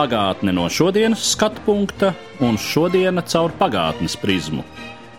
Pagātne 0.00 0.54
no 0.56 0.62
šodienas 0.72 1.20
skatu 1.34 1.60
punkta 1.66 2.14
un 2.40 2.54
šodienas 2.56 3.26
caur 3.34 3.52
pagātnes 3.52 4.14
prizmu. 4.16 4.62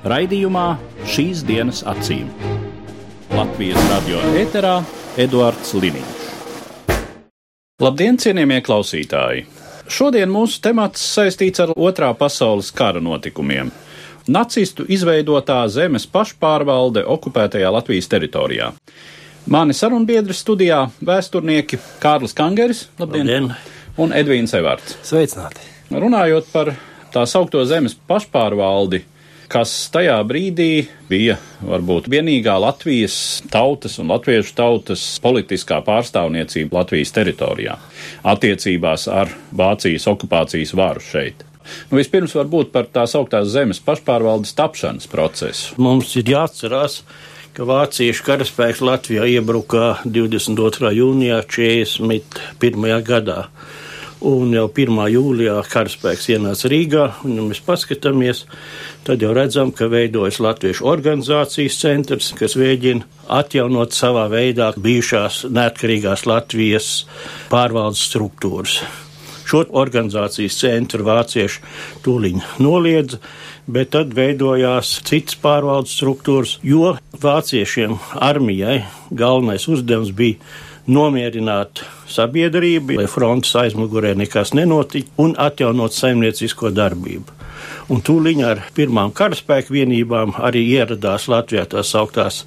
Raidījumā 0.10 0.64
šīs 1.06 1.44
dienas 1.46 1.84
acīm. 1.86 2.32
Latvijas 3.30 3.78
radio 3.92 4.24
eterā 4.42 4.80
Eduards 5.22 5.76
Liniņš. 5.78 6.24
Labdien, 7.86 8.18
cienījamie 8.24 8.58
klausītāji! 8.66 9.44
Šodien 9.86 10.34
mūsu 10.34 10.58
temats 10.66 11.04
saistīts 11.14 11.62
ar 11.62 11.76
Otrā 11.78 12.10
pasaules 12.18 12.72
kara 12.74 13.04
notikumiem. 13.06 13.70
Nacistu 14.34 14.88
izveidotā 14.90 15.60
zemes 15.70 16.08
pašpārvalde 16.10 17.06
okupētajā 17.06 17.70
Latvijas 17.78 18.10
teritorijā. 18.10 18.72
Mani 19.46 19.78
sarunbiedri 19.78 20.34
studijā- 20.34 20.88
vēsturnieki 21.12 21.78
Kārlis 22.02 22.34
Kangeris, 22.34 22.88
labdien, 22.98 23.30
Labdien. 23.30 23.54
Un 24.00 24.14
Edvīns 24.16 24.54
Evārds. 24.56 24.96
Sveicināti! 25.08 25.68
Runājot 25.92 26.48
par 26.54 26.74
tā 27.12 27.26
saukto 27.28 27.64
zemes 27.68 27.98
pašpārvaldi, 28.08 29.02
kas 29.52 29.74
tajā 29.92 30.16
brīdī 30.24 30.86
bija 31.10 31.36
varbūt 31.68 32.08
vienīgā 32.12 32.56
Latvijas 32.64 33.42
tautas 33.52 33.98
un 34.00 34.14
latviešu 34.14 34.56
tautas 34.56 35.04
politiskā 35.24 35.82
pārstāvniecība 35.84 36.80
Latvijas 36.80 37.12
teritorijā, 37.18 37.76
attiecībās 38.24 39.10
ar 39.12 39.34
Vācijas 39.52 40.08
okupācijas 40.08 40.72
varu 40.80 41.04
šeit. 41.04 41.44
Nu, 41.92 42.00
vispirms 42.00 42.34
varbūt 42.36 42.72
par 42.74 42.88
tā 42.92 43.04
sauktās 43.08 43.52
zemes 43.52 43.82
pašpārvaldes 43.84 44.56
tapšanas 44.58 45.12
procesu. 45.12 45.76
Mums 45.84 46.16
ir 46.20 46.32
jāatcerās, 46.32 47.02
ka 47.56 47.68
vāciešu 47.68 48.26
karaspēks 48.28 48.82
Latvijā 48.88 49.28
iebruka 49.36 49.98
22. 50.08 50.94
jūnijā 50.96 51.42
41. 51.52 52.98
gadā. 53.08 53.42
Un 54.22 54.52
jau 54.54 54.68
1. 54.70 55.00
jūlijā 55.10 55.56
karaspēks 55.66 56.28
ienāca 56.36 56.70
Rīgā, 56.70 57.08
un, 57.26 57.40
ja 57.40 57.46
mēs 57.48 57.62
paskatāmies, 57.66 58.44
tad 59.08 59.24
jau 59.26 59.32
redzam, 59.34 59.72
ka 59.74 59.88
veidojas 59.90 60.38
Latviešu 60.46 60.86
organizācijas 60.92 61.80
centrs, 61.82 62.30
kas 62.38 62.54
mēģina 62.60 63.08
atjaunot 63.34 63.98
savā 63.98 64.28
veidā 64.30 64.70
bijušās 64.78 65.48
neatkarīgās 65.50 66.28
Latvijas 66.30 66.92
pārvaldes 67.50 68.06
struktūras. 68.12 68.78
Šo 69.50 69.66
organizācijas 69.82 70.62
centru 70.62 71.10
vācieši 71.10 71.66
tūliņ 72.06 72.46
noliedza, 72.62 73.18
bet 73.66 73.96
tad 73.98 74.14
veidojās 74.14 75.00
citas 75.02 75.42
pārvaldes 75.42 75.98
struktūras, 75.98 76.60
jo 76.62 76.94
vāciešiem 77.26 77.98
armijai 78.22 78.84
galvenais 79.10 79.66
uzdevums 79.66 80.14
bija 80.14 80.38
nomierināt 80.88 81.84
sabiedrību, 82.10 82.98
lai 83.00 83.10
frontes 83.10 83.54
aizmugurē 83.60 84.16
nekas 84.18 84.56
nenotika, 84.58 85.12
un 85.22 85.36
atjaunot 85.38 85.94
saimniecisko 85.96 86.72
darbību. 86.76 87.38
Un 87.92 88.00
tūlīt 88.06 88.40
ar 88.46 88.62
pirmām 88.76 89.12
karaspēku 89.16 89.74
vienībām 89.76 90.34
arī 90.40 90.62
ieradās 90.78 91.28
Latvijā 91.32 91.66
tā 91.74 91.84
sauktās 91.86 92.46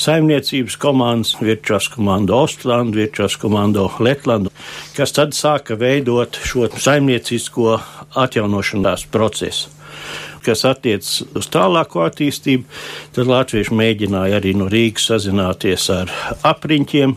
saimniecības 0.00 0.78
komandas, 0.80 1.34
Virčas 1.40 1.90
komando 1.92 2.38
Ostlandu, 2.46 3.02
Virčas 3.02 3.36
komando 3.40 3.86
Letlandu, 4.00 4.52
kas 4.96 5.12
tad 5.16 5.36
sāka 5.36 5.76
veidot 5.78 6.38
šo 6.48 6.70
saimniecisko 6.72 7.78
atjaunošanās 8.24 9.08
procesu 9.12 9.72
kas 10.46 10.62
attiecas 10.68 11.24
uz 11.34 11.48
tālāko 11.50 12.04
attīstību, 12.06 12.66
tad 13.16 13.26
latvieši 13.26 13.74
mēģināja 13.74 14.38
arī 14.38 14.52
no 14.54 14.68
Rīgas 14.70 15.08
sazināties 15.10 15.88
ar 15.90 16.12
apriņķiem, 16.46 17.16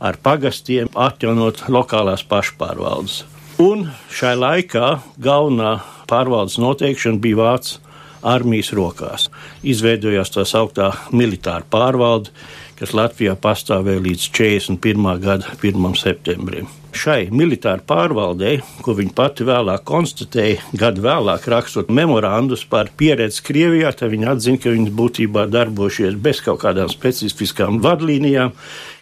ar 0.00 0.18
pagastiem, 0.22 0.88
atjaunot 0.96 1.66
lokālās 1.68 2.24
pašpārvaldes. 2.26 3.22
Un 3.60 3.90
šai 4.08 4.34
laikā 4.40 4.96
galvenā 5.20 5.76
pārvaldes 6.08 6.56
noteikšana 6.62 7.20
bija 7.20 7.40
Vācijas 7.42 7.86
armijas 8.22 8.72
rokās. 8.76 9.28
Izveidojās 9.64 10.32
tā 10.34 10.44
sauktā 10.48 10.90
militāra 11.12 11.64
pārvalde, 11.70 12.32
kas 12.80 12.94
Latvijā 12.96 13.34
pastāvēja 13.36 14.00
līdz 14.04 14.28
41. 14.32 15.08
gada 15.20 15.56
1. 15.60 15.96
septembrim. 16.00 16.68
Šai 16.96 17.28
militāra 17.30 17.78
pārvaldei, 17.86 18.56
ko 18.82 18.96
viņa 18.98 19.12
pati 19.14 19.44
vēlāk 19.46 19.84
konstatēja, 19.86 20.64
gadu 20.74 21.04
vēlāk 21.04 21.44
rakstot 21.52 21.92
memorandus 21.94 22.64
par 22.66 22.90
pieredzi 22.98 23.44
Krievijā, 23.46 23.92
tad 23.94 24.10
viņa 24.10 24.32
atzina, 24.32 24.58
ka 24.58 24.72
viņas 24.74 24.96
būtībā 24.98 25.46
darbojušies 25.52 26.18
bez 26.24 26.42
kaut 26.42 26.64
kādām 26.64 26.90
specifiskām 26.90 27.78
vadlīnijām, 27.84 28.56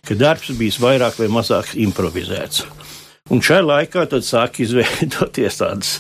ka 0.08 0.16
darbs 0.16 0.54
bijis 0.56 0.80
vairāk 0.80 1.18
vai 1.20 1.28
mazāk 1.32 1.74
improvizēts. 1.76 2.64
Un 3.28 3.42
šajā 3.44 3.64
laikā 3.66 4.06
tad 4.08 4.24
sāk 4.24 4.56
izveidoties 4.64 5.60
tādas 5.60 5.90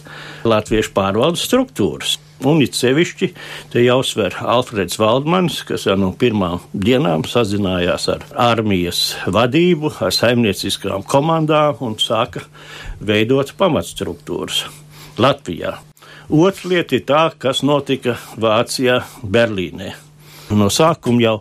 latviešu 0.48 0.94
pārvaldes 0.96 1.44
struktūras. 1.44 2.16
Un 2.48 2.62
it 2.62 2.78
sevišķi 2.78 3.28
te 3.72 3.82
jāuzsver 3.82 4.38
Alfreds 4.46 4.96
Valdmans, 5.00 5.58
kas 5.68 5.84
jau 5.88 5.96
no 5.98 6.12
pirmām 6.16 6.62
dienām 6.72 7.26
sazinājās 7.28 8.06
ar 8.14 8.24
armijas 8.46 9.02
vadību, 9.26 9.90
ar 10.06 10.14
saimnieciskām 10.14 11.04
komandām 11.04 11.82
un 11.84 11.98
sāka 12.00 12.46
veidot 13.02 13.52
pamatstruktūras 13.58 14.62
Latvijā. 15.18 15.74
Otra 16.28 16.72
lieta 16.72 16.96
ir 16.96 17.04
tā, 17.08 17.26
kas 17.36 17.64
notika 17.66 18.16
Vācijā, 18.40 19.02
Berlīnē. 19.20 19.92
No 20.54 20.70
sākuma 20.72 21.24
jau 21.24 21.36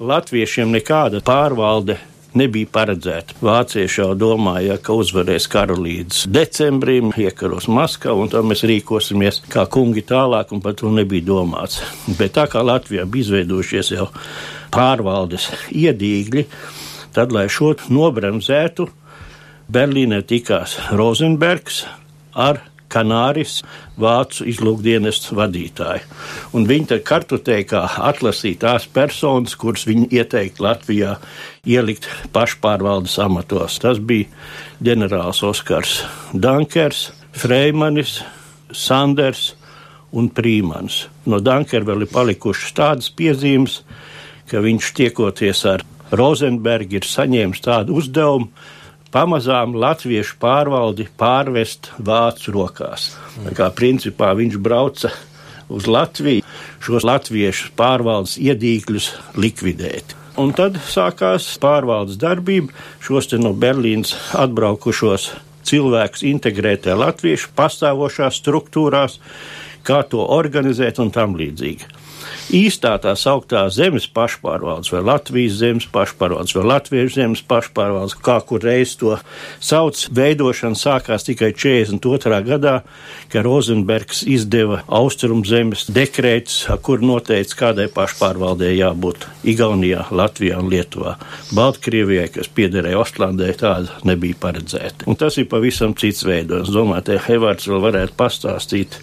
latviešiem 0.00 0.72
nekāda 0.74 1.22
pārvalde 1.24 1.96
nebija 2.38 2.68
paredzēta. 2.72 3.36
Vācieši 3.44 4.00
jau 4.02 4.10
domāja, 4.18 4.76
ka 4.82 4.94
uzvarēs 4.96 5.48
karu 5.50 5.78
līdz 5.82 6.22
decembrim, 6.32 7.10
iekaros 7.16 7.68
Maskavu, 7.70 8.24
un 8.24 8.32
tad 8.32 8.46
mēs 8.48 8.64
rīkosimies 8.68 9.42
kā 9.50 9.66
kungi 9.70 10.04
tālāk, 10.06 10.54
un 10.54 10.62
par 10.64 10.76
to 10.78 10.92
nebija 10.94 11.26
domāts. 11.26 11.80
Bet 12.18 12.36
tā 12.38 12.46
kā 12.50 12.62
Latvijā 12.66 13.06
bija 13.06 13.26
izveidojušies 13.26 13.92
jau 13.96 14.08
pārvaldes 14.74 15.50
iedīgļi, 15.74 16.46
tad, 17.16 17.34
lai 17.34 17.48
šo 17.50 17.74
nobremzētu, 17.90 18.88
Berlīnē 19.70 20.24
tikās 20.26 20.78
Rozenbergs 20.98 21.84
ar 22.34 22.58
Kanāris, 22.90 23.60
vācu 24.00 24.46
izlūkdienestu 24.50 25.36
vadītāju. 25.38 26.02
Un 26.56 26.66
viņi 26.68 26.90
tad 26.92 27.04
kartotēja, 27.08 27.68
kā 27.70 27.84
atlasīt 28.10 28.60
tās 28.64 28.88
personas, 28.90 29.56
kuras 29.58 29.86
viņi 29.88 30.10
ieteikt 30.20 30.60
Latvijā 30.64 31.16
ielikt 31.68 32.08
pašpārvaldes 32.34 33.16
amatos. 33.22 33.78
Tas 33.82 34.02
bija 34.02 34.28
ģenerālis 34.82 35.44
Oskars 35.46 36.00
Dankers, 36.34 37.10
Freimanis, 37.36 38.20
Sanders 38.72 39.54
un 40.12 40.30
Prīmans. 40.34 41.04
No 41.30 41.38
Dankera 41.42 41.86
vēl 41.86 42.06
ir 42.06 42.12
palikušas 42.12 42.74
tādas 42.76 43.10
piezīmes, 43.14 43.80
ka 44.50 44.62
viņš 44.64 44.92
tiekoties 44.98 45.64
ar 45.70 45.86
Rozenbergu 46.10 46.98
ir 46.98 47.06
saņēmis 47.06 47.62
tādu 47.62 48.00
uzdevumu, 48.00 48.50
pamazām 49.14 49.74
latviešu 49.78 50.38
pārvaldi 50.42 51.08
pārvest 51.18 51.90
vācu 51.98 52.54
rokās. 52.54 53.10
Tā 53.44 53.54
kā 53.58 53.68
principā 53.74 54.32
viņš 54.38 54.58
brauca 54.62 55.12
uz 55.70 55.86
Latviju, 55.86 56.46
šos 56.82 57.06
latviešu 57.06 57.70
pārvaldes 57.78 58.36
iedīgļus 58.42 59.10
likvidēt. 59.38 60.16
Un 60.40 60.54
tad 60.56 60.78
sākās 60.88 61.46
pārvaldes 61.62 62.18
darbība, 62.18 62.72
šos 63.02 63.30
no 63.38 63.52
Berlīnas 63.54 64.14
atbraukušos 64.38 65.30
cilvēkus 65.66 66.24
integrēt 66.26 66.88
latviešu 66.88 67.52
pastāvošās 67.58 68.40
struktūrās, 68.40 69.18
kā 69.86 70.02
to 70.10 70.24
organizēt 70.24 70.98
un 71.02 71.12
tam 71.14 71.36
līdzīgi 71.38 72.00
īstā 72.54 72.96
tā 73.02 73.14
sauktā 73.18 73.66
zemes 73.72 74.06
pašpārvaldes, 74.10 74.92
vai 74.94 75.02
Latvijas 75.06 75.58
zemes 75.60 75.86
pašpārvaldes, 75.92 76.54
vai 76.56 76.64
Latviešu 76.72 77.16
zemes 77.16 77.42
pašpārvaldes, 77.50 78.16
kā 78.24 78.38
kur 78.46 78.64
reiz 78.64 78.96
to 79.00 79.16
sauc, 79.62 80.00
veidošana 80.16 80.78
sākās 80.78 81.26
tikai 81.28 81.52
42. 81.54 82.40
gadā, 82.46 82.80
kad 83.32 83.46
Rozenbergs 83.46 84.24
izdeva 84.28 84.82
Austrum 84.86 85.44
zemes 85.48 85.86
dekrētus, 85.90 86.64
kur 86.86 87.04
noteica, 87.04 87.56
kādai 87.64 87.88
pašpārvaldē 87.94 88.72
jābūt 88.74 89.28
Igaunijā, 89.50 90.06
Latvijā 90.14 90.60
un 90.60 90.70
Lietuvā. 90.72 91.16
Baltkrievijai, 91.56 92.28
kas 92.34 92.50
piederēja 92.54 93.00
Ostlandē, 93.02 93.52
tāda 93.58 94.00
nebija 94.08 94.38
paredzēta. 94.40 95.08
Un 95.10 95.18
tas 95.20 95.38
ir 95.40 95.48
pavisam 95.50 95.94
cits 95.98 96.24
veidojums. 96.26 96.72
Domāju, 96.74 97.08
te 97.10 97.20
Hevards 97.26 97.68
vēl 97.70 97.82
varētu 97.86 98.16
pastāstīt 98.18 99.00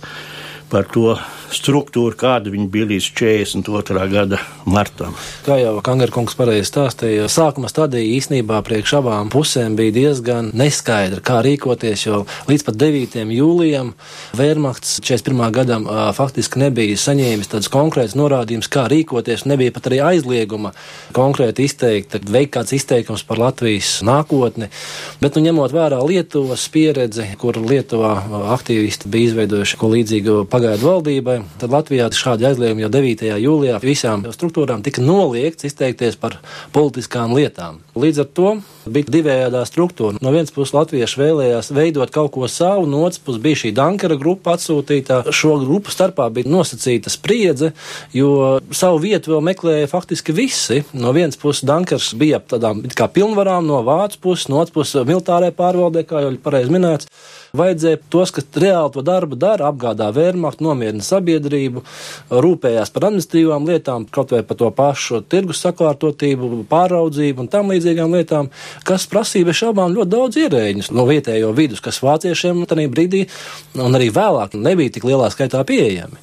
par 0.71 0.87
to, 0.91 1.15
struktūra, 1.53 2.15
kāda 2.17 2.51
viņa 2.53 2.67
bija 2.71 2.87
līdz 2.91 3.07
42. 3.17 4.07
gada 4.11 4.39
martam. 4.67 5.15
Kā 5.45 5.57
jau 5.61 5.77
Kangarkungs 5.85 6.35
pareizi 6.37 6.67
stāstīja, 6.69 7.27
sākuma 7.31 7.69
stadija 7.71 8.17
īsnībā 8.17 8.59
priekš 8.67 8.97
abām 8.99 9.31
pusēm 9.33 9.77
bija 9.79 9.95
diezgan 9.95 10.51
neskaidra, 10.57 11.21
kā 11.23 11.39
rīkoties, 11.45 12.05
jo 12.07 12.23
līdz 12.49 12.65
pat 12.67 12.79
9. 12.81 13.23
jūlijam 13.37 13.93
Vērmakts 14.37 14.99
41. 15.01 15.51
gadam 15.55 15.87
faktiski 16.17 16.61
nebija 16.61 16.97
saņēmis 16.99 17.51
tādas 17.53 17.71
konkrētas 17.71 18.17
norādījumus, 18.19 18.69
kā 18.71 18.87
rīkoties, 18.91 19.47
nebija 19.49 19.73
pat 19.75 19.89
arī 19.89 20.01
aizlieguma 20.11 20.73
konkrēti 21.15 21.67
izteikt, 21.67 22.17
veikt 22.27 22.55
kāds 22.57 22.75
izteikums 22.75 23.23
par 23.27 23.41
Latvijas 23.41 24.01
nākotni, 24.05 24.69
bet 25.21 25.37
nu 25.37 25.45
ņemot 25.47 25.75
vērā 25.75 26.01
Lietuvas 26.03 26.67
pieredzi, 26.73 27.29
kur 27.39 27.57
Lietuvā 27.61 28.13
aktīvisti 28.57 29.09
bija 29.11 29.31
izveidojuši 29.31 29.79
ko 29.79 29.91
līdzīgu 29.93 30.37
pagaidu 30.51 30.91
valdībai, 30.91 31.36
tad 31.61 31.73
Latvijā 31.73 32.07
šādi 32.13 32.47
aizliegumi 32.49 32.85
jau 32.85 32.91
9. 32.93 33.25
jūlijā 33.43 33.81
visām 33.83 34.25
struktūrām 34.33 34.83
tika 34.85 35.03
noliegts 35.03 35.67
izteikties 35.67 36.19
par 36.21 36.39
politiskām 36.75 37.35
lietām. 37.37 37.81
Līdz 37.97 38.19
ar 38.21 38.27
to 38.37 38.49
bija 38.93 39.09
divējādā 39.11 39.63
struktūra. 39.67 40.19
No 40.21 40.31
vienas 40.33 40.53
puses 40.53 40.75
latvieši 40.75 41.19
vēlējās 41.21 41.71
veidot 41.73 42.11
kaut 42.13 42.31
ko 42.35 42.47
savu, 42.51 42.85
no 42.89 43.01
otras 43.07 43.21
puses 43.23 43.41
bija 43.41 43.59
šī 43.63 43.71
Dankara 43.77 44.17
grupa 44.19 44.53
atsūtītā. 44.57 45.23
Šo 45.33 45.55
grupu 45.63 45.93
starpā 45.93 46.27
bija 46.33 46.49
nosacīta 46.51 47.11
spriedze, 47.13 47.71
jo 48.15 48.59
savu 48.69 49.01
vietu 49.03 49.33
vēl 49.33 49.43
meklēja 49.49 49.89
faktiski 49.91 50.35
visi. 50.37 50.83
No 50.93 51.13
vienas 51.17 51.39
puses 51.41 51.65
Dankars 51.67 52.13
bija 52.17 52.41
ap 52.41 52.47
tādām 52.53 52.85
kā 52.97 53.09
pilnvarām, 53.11 53.65
no 53.67 53.81
vācu 53.87 54.21
puses, 54.27 54.47
no 54.51 54.61
otras 54.61 54.75
puses 54.75 55.07
militārai 55.07 55.51
pārvaldē, 55.55 56.05
kā 56.07 56.23
jau 56.25 56.35
pareizi 56.43 56.73
minēts. 56.73 57.09
Vajadzēja 57.57 57.99
tos, 58.11 58.31
kas 58.35 58.45
reāli 58.59 58.91
to 58.93 59.01
darbu 59.05 59.37
dara, 59.39 59.71
apgādā 59.71 60.09
vērmaktu, 60.13 60.65
nomierina 60.65 61.03
sabiedrību, 61.05 61.83
rūpējās 62.43 62.91
par 62.93 63.07
administratīvām 63.09 63.67
lietām, 63.69 64.05
kaut 64.11 64.33
vai 64.35 64.43
par 64.45 64.59
to 64.59 64.69
pašu 64.75 65.21
tirgus 65.31 65.63
sakārtotību, 65.63 66.65
pāraudzību 66.69 67.45
un 67.45 67.51
tam 67.51 67.71
līdzīgām 67.87 68.15
lietām, 68.15 68.49
kas 68.87 69.07
prasīja 69.09 69.47
bez 69.47 69.59
šaubām 69.61 69.95
ļoti 69.95 70.11
daudz 70.11 70.39
ierēģiņus 70.43 70.91
no 70.95 71.07
vietējo 71.07 71.53
vidus, 71.55 71.81
kas 71.83 72.01
vāciešiem 72.03 72.65
tajā 72.67 72.89
brīdī 72.91 73.25
un 73.79 73.95
arī 73.97 74.09
vēlāk 74.13 74.57
nebija 74.57 74.97
tik 74.97 75.07
lielā 75.07 75.29
skaitā 75.33 75.63
pieejami. 75.67 76.19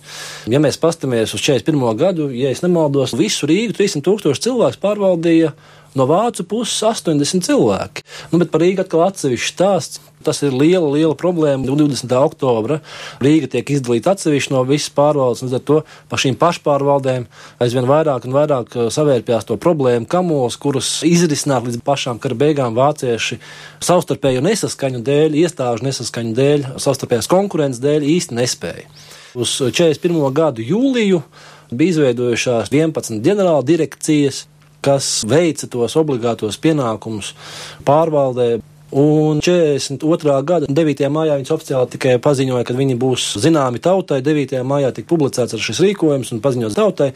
Ja 0.51 0.61
mēs 0.61 0.79
pastamies 0.81 1.35
uz 1.35 1.43
41. 1.45 1.97
gadu, 1.99 2.29
ja 2.35 2.53
es 2.53 2.63
nemaldos, 2.65 3.17
visu 3.17 3.49
Rīgu 3.51 3.77
300 3.79 4.05
tūkstoši 4.05 4.47
cilvēku 4.49 4.83
pārvaldīja 4.85 5.55
no 5.99 6.07
vācu 6.11 6.47
puses 6.49 6.81
80 6.85 7.47
cilvēki. 7.47 8.05
Nu, 8.33 8.41
bet 8.43 8.51
par 8.53 8.65
Rīgu 8.65 8.85
atkal 8.85 9.07
atsevišķi 9.09 9.55
stāsts. 9.55 10.03
Tas 10.25 10.39
ir 10.41 10.55
liela, 10.57 10.87
liela 10.89 11.13
problēma. 11.13 11.67
20. 11.69 12.09
oktobra 12.17 12.79
Rīga 13.21 13.51
tiek 13.53 13.75
izdalīta 13.75 14.15
atsevišķi 14.15 14.55
no 14.55 14.63
visas 14.65 14.89
pārvaldes, 14.97 15.43
un 15.43 15.51
līdz 15.51 15.59
ar 15.59 15.65
to 15.69 15.77
pa 16.09 16.17
šīm 16.21 16.39
pašpārvaldēm 16.41 17.27
aizvien 17.61 17.85
vairāk 17.89 18.25
un 18.25 18.33
vairāk 18.33 18.73
savērpjās 18.95 19.45
to 19.51 19.59
problēmu 19.61 20.09
kamos, 20.09 20.57
kurus 20.57 21.03
izrisināt 21.05 21.69
līdz 21.69 21.83
pašām 21.85 22.23
kara 22.23 22.39
beigām 22.41 22.73
vācieši 22.79 23.37
savstarpēju 23.85 24.47
nesaskaņu 24.49 25.05
dēļ, 25.05 25.37
iestāžu 25.45 25.91
nesaskaņu 25.91 26.33
dēļ, 26.41 26.67
savstarpējās 26.81 27.29
konkurences 27.29 27.85
dēļ 27.85 28.09
īsti 28.17 28.41
nespēja. 28.41 28.89
Uz 29.35 29.59
41. 29.61 30.25
gadu 30.33 30.65
jūliju 30.65 31.21
bija 31.75 31.91
izveidojušās 31.91 32.73
11 32.73 33.21
ģenerāla 33.25 33.65
direkcijas, 33.67 34.45
kas 34.85 35.25
veica 35.29 35.69
tos 35.71 35.97
obligātos 36.01 36.61
pienākumus 36.61 37.35
pārvaldē. 37.89 38.61
Un 38.95 39.41
42. 39.43 40.35
gada 40.47 40.69
9. 40.71 41.09
maijā 41.11 41.35
viņas 41.41 41.51
oficiāli 41.51 41.91
tikai 41.97 42.13
paziņoja, 42.23 42.63
ka 42.69 42.77
viņi 42.79 42.95
būs 43.01 43.25
zināmi 43.43 43.81
tautai. 43.83 44.21
9. 44.23 44.61
maijā 44.63 44.93
tika 44.95 45.11
publicēts 45.11 45.57
šis 45.59 45.81
rīkojums 45.83 46.31
un 46.31 46.43
paziņots 46.45 46.77
tautai. 46.79 47.09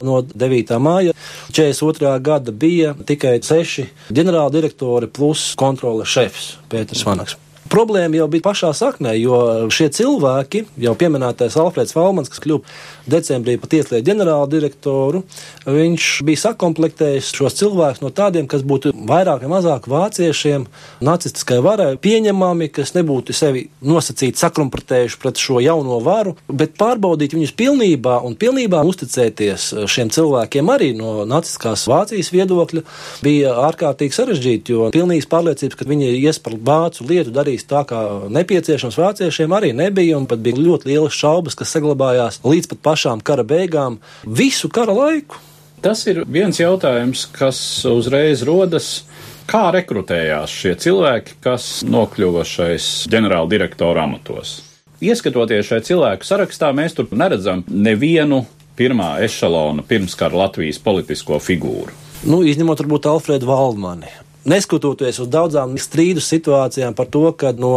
No 0.00 0.22
9. 0.24 0.72
māja 0.80 1.12
42. 1.52 2.14
gada 2.24 2.54
bija 2.54 2.94
tikai 2.96 3.34
seši 3.44 3.84
ģenerāldirektori 4.08 5.10
plus 5.12 5.50
kontrole 5.60 6.08
šefs 6.08 6.54
Pēters 6.72 7.04
Vanaks. 7.04 7.36
Problēma 7.68 8.16
jau 8.16 8.28
bija 8.32 8.44
pašā 8.46 8.70
saknē, 8.76 9.12
jo 9.20 9.38
šie 9.74 9.88
cilvēki, 9.92 10.62
jau 10.80 10.94
pieminētais 10.98 11.56
Alfrēds 11.60 11.92
Falmans, 11.92 12.30
kas 12.32 12.40
kļuva 12.40 12.64
decembrī 13.10 13.56
par 13.60 13.70
tieslietu 13.72 14.06
ģenerāla 14.06 14.48
direktoru, 14.50 15.22
viņš 15.66 16.06
bija 16.24 16.42
sakomplektējis 16.46 17.32
šos 17.36 17.58
cilvēkus 17.58 18.02
no 18.04 18.10
tādiem, 18.14 18.48
kas 18.48 18.64
būtu 18.66 18.92
vairāk 19.08 19.44
vai 19.44 19.50
mazāk 19.52 19.88
vāciešiem, 19.90 20.64
nacistiskai 21.04 21.58
varai 21.64 21.90
pieņemami, 22.00 22.70
kas 22.72 22.94
nebūtu 22.96 23.36
sevi 23.36 23.66
nosacīti 23.84 24.40
sakrumpratējuši 24.40 25.20
pret 25.20 25.42
šo 25.42 25.60
jauno 25.64 26.00
varu, 26.04 26.36
bet 26.48 26.76
pārbaudīt 26.80 27.36
viņus 27.36 27.54
pilnībā 27.58 28.18
un 28.24 28.38
pilnībā 28.40 28.80
uzticēties 28.88 29.70
šiem 29.90 30.12
cilvēkiem 30.14 30.72
arī 30.72 30.92
no 30.96 31.26
nacistiskās 31.28 31.84
Vācijas 31.88 32.32
viedokļa 32.32 32.84
bija 33.24 33.54
ārkārtīgi 33.68 34.16
sarežģīti, 34.16 34.76
jo 34.76 34.88
pilnīgas 34.94 35.28
pārliecības, 35.30 35.78
ka 35.78 35.88
viņi 35.88 36.14
ies 36.16 36.40
par 36.42 36.56
vācu 36.56 37.06
lietu 37.08 37.34
darīs 37.58 37.66
tā, 37.66 37.84
kā 37.86 38.28
nepieciešams 38.30 38.98
vāciešiem, 38.98 39.52
arī 39.52 39.72
nebija. 39.72 40.18
Un 40.18 40.26
pat 40.26 40.38
bija 40.38 40.56
ļoti 40.56 40.92
lielas 40.92 41.14
šaubas, 41.14 41.54
kas 41.54 41.72
saglabājās 41.74 42.40
līdz 42.44 42.68
pat 42.70 42.78
pašām 42.82 43.22
kara 43.22 43.44
beigām 43.44 43.98
visu 44.24 44.68
kara 44.68 44.92
laiku. 44.92 45.36
Tas 45.80 46.06
ir 46.06 46.24
viens 46.26 46.58
jautājums, 46.58 47.28
kas 47.32 47.84
uzreiz 47.86 48.42
rodas. 48.42 49.04
Kā 49.48 49.70
rekrutējās 49.72 50.50
šie 50.52 50.74
cilvēki, 50.76 51.38
kas 51.40 51.82
nokļuva 51.88 52.44
šais 52.44 53.08
ģenerāla 53.08 53.48
direktora 53.48 54.04
amatos? 54.04 54.58
Ieskatoties 55.00 55.70
šajā 55.70 55.86
cilvēku 55.86 56.26
sarakstā, 56.26 56.74
mēs 56.74 56.92
tur 56.92 57.08
neredzam 57.16 57.62
nevienu 57.70 58.42
pirmā 58.76 59.22
ešalona 59.24 59.86
pirmskara 59.88 60.36
Latvijas 60.36 60.82
politisko 60.82 61.38
figūru. 61.40 61.94
Nu, 62.28 62.42
izņemot 62.44 62.82
varbūt 62.82 63.08
Alfredu 63.08 63.48
Valdmani. 63.48 64.27
Neskatoties 64.48 65.18
uz 65.20 65.28
daudzām 65.28 65.74
strīdu 65.80 66.22
situācijām 66.24 66.94
par 66.96 67.10
to, 67.12 67.26
ka 67.36 67.52
no 67.52 67.72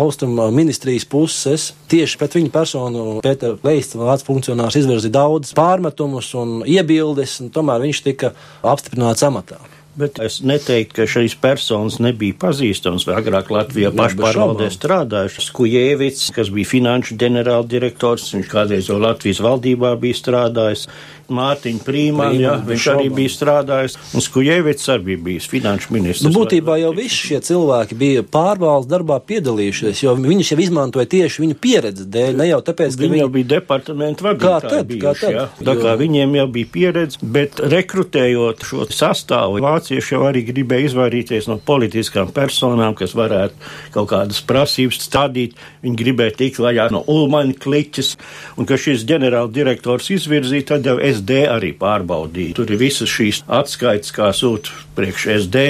austrumu 0.00 0.48
ministrijas 0.54 1.06
puses 1.06 1.70
tieši 1.92 2.18
pret 2.18 2.34
viņu 2.38 2.50
personu 2.54 3.06
Pēters 3.22 3.62
Leits, 3.66 3.94
vācu 3.98 4.26
funkcionārs, 4.32 4.80
izvirzīja 4.80 5.14
daudz 5.14 5.54
pārmetumus 5.58 6.32
un 6.40 6.60
iebildes, 6.66 7.38
un 7.44 7.52
tomēr 7.54 7.86
viņš 7.86 8.04
tika 8.10 8.32
apstiprināts 8.66 9.26
amatā. 9.28 9.60
Bet 9.98 10.20
es 10.22 10.36
neteiktu, 10.46 10.94
ka 10.94 11.06
šīs 11.10 11.34
personas 11.42 11.96
nebija 11.98 12.36
pazīstamas. 12.38 13.06
Agrāk 13.10 13.48
Latvijā 13.50 13.90
pašpārvaldē 13.98 14.68
strādājuši. 14.70 15.42
Skujēvits, 15.48 16.28
kas 16.36 16.52
bija 16.54 16.70
finanšu 16.70 17.16
ģenerāldirektors, 17.18 18.28
viņš 18.36 18.50
kādreiz 18.52 18.90
jau 18.92 19.00
Latvijas 19.02 19.42
valdībā 19.42 19.96
bija 19.98 20.20
strādājis. 20.20 20.86
Mārtiņa 21.28 21.84
Prīmāna, 21.84 22.38
jā, 22.40 22.54
viņš 22.64 22.84
šaubām. 22.84 23.02
arī 23.02 23.14
bija 23.18 23.32
strādājis, 23.34 23.96
un 24.16 24.24
Skujevits 24.24 24.88
arī 24.94 25.04
bija 25.08 25.24
bijis 25.28 25.48
finanšu 25.52 25.92
ministrs. 25.92 26.24
Nu, 26.24 26.32
būtībā 26.32 26.78
jau 26.80 26.92
visi 26.96 27.18
šie 27.28 27.40
cilvēki 27.44 27.98
bija 27.98 28.24
pārvaldes 28.24 28.88
darbā 28.90 29.18
piedalījušies, 29.28 30.02
jo 30.04 30.14
viņus 30.18 30.52
jau 30.54 30.58
izmantoja 30.64 31.08
tieši 31.12 31.44
viņu 31.44 31.58
pieredzes 31.60 32.08
dēļ, 32.08 32.38
ne 32.40 32.48
jau 32.48 32.60
tāpēc, 32.64 32.96
ka 32.96 33.04
viņi, 33.04 33.12
viņi 33.12 33.22
jau 33.22 33.30
bija 33.36 33.50
departamentu 33.54 34.28
vadītāji. 34.28 34.48
Kā 34.48 34.72
tad? 34.72 34.88
Bijuši, 34.88 35.02
kā 35.04 35.12
tad? 35.20 35.36
Jā. 35.36 35.44
Tā 35.68 35.76
kā 35.82 35.94
viņiem 36.00 36.36
jau 36.38 36.46
bija 36.56 36.70
pieredze, 36.78 37.20
bet 37.36 37.60
rekrutējot 37.74 38.64
šo 38.68 38.88
sastāvu, 38.88 39.60
vācieši 39.64 40.14
jau 40.16 40.22
arī 40.28 40.44
gribēja 40.48 40.88
izvairīties 40.92 41.50
no 41.50 41.58
politiskām 41.60 42.32
personām, 42.34 42.96
kas 42.98 43.14
varētu 43.18 43.68
kaut 43.94 44.10
kādas 44.14 44.40
prasības 44.48 45.02
stādīt. 45.04 45.58
Viņi 45.84 46.00
gribēja 46.00 46.36
tikt 46.40 46.62
vaļā 46.62 46.88
no 46.94 47.04
Ulmaņa 47.08 47.58
kliķis, 47.62 48.14
un 48.58 48.68
ka 48.68 48.78
šis 48.80 49.04
ģenerāldirektors 49.08 50.10
izvirzīja, 50.16 50.70
tad 50.72 50.88
jau 50.88 50.96
es 51.02 51.17
SD 51.18 51.44
arī 51.50 51.74
pārbaudīja. 51.78 52.56
Tur 52.58 52.72
ir 52.72 52.80
visas 52.80 53.10
šīs 53.12 53.44
atskaites, 53.46 54.14
kā 54.14 54.32
sūta 54.36 54.72
priekš 54.96 55.26
SD, 55.36 55.64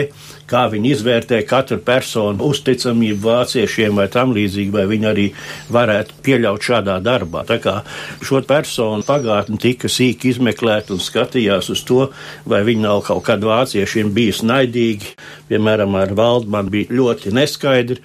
kā 0.49 0.65
viņi 0.73 0.93
izvērtē 0.95 1.41
katru 1.49 1.79
personu 1.85 2.49
uzticamību 2.49 3.21
vāciešiem 3.27 3.99
vai 4.01 4.09
tam 4.13 4.33
līdzīgi, 4.37 4.73
vai 4.75 4.87
viņi 4.91 5.09
arī 5.11 5.27
varētu 5.75 6.19
pieļaut 6.25 6.65
šādā 6.71 6.99
darbā. 7.05 7.45
Tā 7.49 7.59
kā 7.63 7.77
šo 8.25 8.41
personu 8.49 9.07
pagātni 9.09 9.61
tika 9.61 9.91
sīki 9.93 10.33
izmeklēta 10.33 10.95
un 10.97 11.05
skatījās 11.05 11.71
uz 11.75 11.85
to, 11.89 12.09
vai 12.49 12.65
viņi 12.67 12.87
nav 12.87 13.05
kaut 13.09 13.27
kad 13.29 13.45
vāciešiem 13.45 14.13
bijis 14.17 14.45
naidīgi, 14.47 15.15
piemēram, 15.53 15.97
ar 16.01 16.17
Valdmanu 16.17 16.73
bija 16.79 17.01
ļoti 17.01 17.35
neskaidri. 17.37 18.01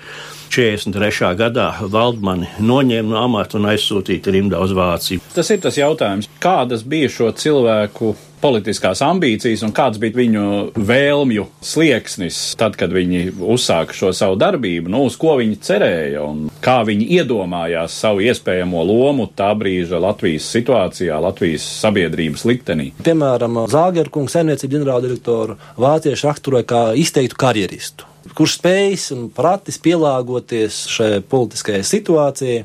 43. 0.53 1.31
gadā 1.39 1.69
Valdmani 1.89 2.51
noņēma 2.61 3.09
no 3.09 3.23
amata 3.23 3.57
un 3.57 3.71
aizsūtīja 3.71 4.33
rimdā 4.35 4.59
uz 4.61 4.75
Vāciju. 4.77 5.23
Tas 5.33 5.49
ir 5.49 5.63
tas 5.63 5.79
jautājums, 5.79 6.29
kādas 6.43 6.83
bija 6.85 7.09
šo 7.09 7.31
cilvēku 7.33 8.13
politiskās 8.43 8.99
ambīcijas 9.01 9.63
un 9.65 9.71
kāds 9.73 9.97
bija 10.03 10.17
viņu 10.19 10.43
vēlmju 10.75 11.47
slieksnis 11.63 12.41
tad, 12.59 12.75
kad 12.77 12.93
viņi 12.93 13.31
uzsāka 13.39 13.95
šo 13.97 14.11
savu 14.13 14.37
darbību, 14.37 14.91
nu, 14.93 15.05
uz 15.07 15.17
ko 15.17 15.37
viņi 15.39 15.57
cerēja 15.63 16.21
un 16.27 16.45
kā 16.63 16.81
viņi 16.85 17.09
iedomājās 17.17 17.97
savu 18.03 18.21
iespējamo 18.27 18.85
lomu 18.91 19.29
tā 19.33 19.49
brīža 19.57 20.01
Latvijas 20.03 20.51
situācijā, 20.53 21.17
Latvijas 21.23 21.65
sabiedrības 21.81 22.45
liktenī. 22.51 22.91
Piemēram, 23.01 23.63
Zāģerkungs, 23.73 24.37
saimniecības 24.37 24.77
ģenerāldirektoru, 24.77 25.61
vācieši 25.81 26.29
raksturoja 26.29 26.73
kā 26.75 26.87
izteiktu 26.99 27.39
karjeristu. 27.47 28.12
Kurš 28.37 28.55
spējis 28.59 29.05
un 29.15 29.27
pratis 29.33 29.77
pielāgoties 29.83 30.79
šai 30.93 31.09
politiskajai 31.29 31.83
situācijai. 31.87 32.63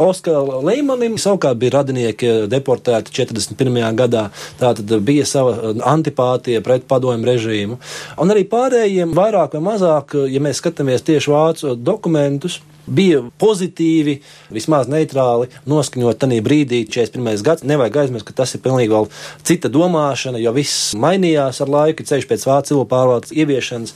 Oskaram 0.00 0.64
Leimanim 0.66 1.18
savukārt 1.20 1.58
bija 1.60 1.78
radinieki 1.78 2.32
deportēti 2.50 3.14
41. 3.18 3.80
gadā, 3.98 4.28
tātad 4.60 4.94
bija 5.04 5.26
sava 5.28 5.74
antipātija 5.90 6.62
pret 6.64 6.86
padomju 6.90 7.28
režīmu. 7.28 7.80
Un 8.22 8.34
arī 8.34 8.46
pārējiem 8.50 9.14
vairāk 9.16 9.58
vai 9.58 9.64
mazāk, 9.72 10.16
ja 10.30 10.42
mēs 10.42 10.62
skatāmies 10.62 11.04
tieši 11.06 11.34
vācu 11.34 11.74
dokumentus, 11.76 12.60
bija 12.90 13.22
pozitīvi, 13.40 14.18
vismaz 14.54 14.90
neitrāli 14.90 15.50
noskaņot 15.70 16.20
tajā 16.20 16.42
brīdī, 16.44 16.82
41. 16.90 17.44
gads. 17.46 17.66
Nevajag 17.68 18.00
aizmirst, 18.04 18.26
ka 18.28 18.36
tas 18.42 18.54
ir 18.56 18.64
pilnīgi 18.64 18.92
vēl 18.92 19.08
cita 19.46 19.70
domāšana, 19.72 20.40
jo 20.42 20.52
viss 20.56 20.94
mainījās 20.98 21.62
ar 21.62 21.72
laiku, 21.72 22.06
ceļš 22.06 22.28
pēc 22.30 22.46
vācu 22.48 22.70
civilu 22.70 22.86
pārvaldes 22.90 23.34
ieviešanas 23.34 23.94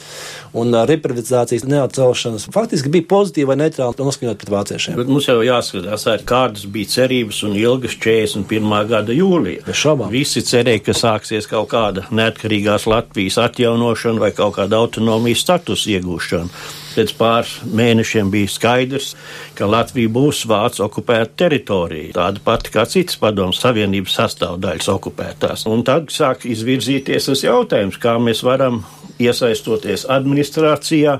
un 0.58 0.74
reprivatizācijas 0.88 1.66
neatcelšanas. 1.68 2.48
Faktiski 2.54 2.92
bija 2.94 3.08
pozitīvi 3.10 3.50
vai 3.50 3.58
neitrāli 3.64 3.98
noskaņot 4.00 4.40
pret 4.40 4.52
vāciešiem. 4.54 4.98
Bet 4.98 5.10
mums 5.10 5.28
jau 5.30 5.40
jāskatās, 5.44 6.06
kādas 6.28 6.66
bija 6.70 6.92
cerības 6.98 7.42
un 7.46 7.58
ilgas 7.58 7.96
41. 7.98 8.78
gada 8.90 9.14
jūlijā. 9.16 9.64
Bez 9.66 9.80
šaubām. 9.80 10.12
Visi 10.14 10.44
cerēja, 10.46 10.84
ka 10.88 10.96
sāksies 10.98 11.50
kaut 11.50 11.70
kāda 11.74 12.06
neatkarīgās 12.14 12.88
Latvijas 12.90 13.40
atjaunošana 13.48 14.26
vai 14.26 14.32
kaut 14.36 14.58
kāda 14.58 14.82
autonomijas 14.82 15.44
status 15.46 15.86
iegūšana. 15.90 16.82
Pēc 16.94 17.14
pāris 17.18 17.54
mēnešiem 17.74 18.30
bija 18.32 18.50
skaidrs, 18.50 19.12
ka 19.58 19.68
Latvija 19.70 20.12
būs 20.14 20.44
Vācu 20.50 20.84
okupēta 20.86 21.32
teritorija, 21.44 22.14
tāda 22.18 22.42
pati 22.44 22.74
kā 22.74 22.86
citas 22.90 23.18
padomus 23.20 23.62
Savienības 23.64 24.18
sastāvdaļas 24.20 24.90
okupētās. 24.94 25.66
Un 25.70 25.82
tad 25.86 26.12
sāk 26.14 26.46
izvirzīties 26.50 27.30
tas 27.30 27.44
jautājums, 27.46 27.98
kā 28.00 28.18
mēs 28.22 28.44
varam 28.46 28.82
iesaistoties 29.22 30.06
administrācijā, 30.10 31.18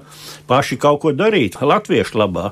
paši 0.48 0.78
kaut 0.80 1.00
ko 1.04 1.12
darīt 1.14 1.60
latviešu 1.62 2.18
labā. 2.18 2.50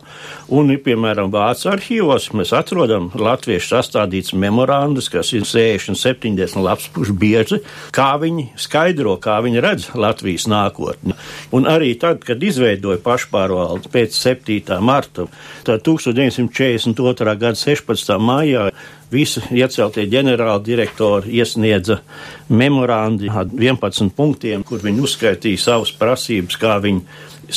Un, 0.52 0.70
piemēram, 0.84 1.30
Vācu 1.32 1.70
arhīvos 1.72 2.30
mēs 2.37 2.52
atrodam 2.56 3.11
latviešu 3.18 3.75
sastādīts 3.75 4.37
memorandus, 4.38 5.11
kas 5.12 5.32
ir 5.37 5.46
60, 5.49 5.99
70 5.99 6.62
lapspušu 6.62 7.16
bieži, 7.18 7.61
kā 7.94 8.12
viņi 8.22 8.50
skaidro, 8.61 9.16
kā 9.22 9.40
viņi 9.44 9.64
redz 9.64 9.90
Latvijas 9.99 10.49
nākotni. 10.50 11.16
Un 11.52 11.68
arī 11.70 11.92
tad, 12.00 12.22
kad 12.26 12.42
izveidoja 12.42 13.00
pašpārvaldi 13.02 13.92
pēc 13.92 14.16
7. 14.16 14.80
marta, 14.84 15.28
tad 15.66 15.84
1942. 15.87 17.37
gada 17.37 17.58
16. 17.58 18.18
maijā 18.22 18.70
visi 19.12 19.42
ieceltie 19.52 20.07
ģenerāli 20.11 20.64
direktori 20.66 21.37
iesniedza 21.38 22.00
memorandi 22.49 23.31
ar 23.31 23.50
11 23.52 24.12
punktiem, 24.16 24.64
kur 24.64 24.83
viņi 24.83 25.04
uzskaitīja 25.04 25.61
savas 25.61 25.92
prasības, 25.99 26.59
kā 26.61 26.78
viņi 26.83 27.04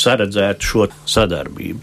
saredzētu 0.00 0.70
šo 0.70 0.88
sadarbību. 1.08 1.80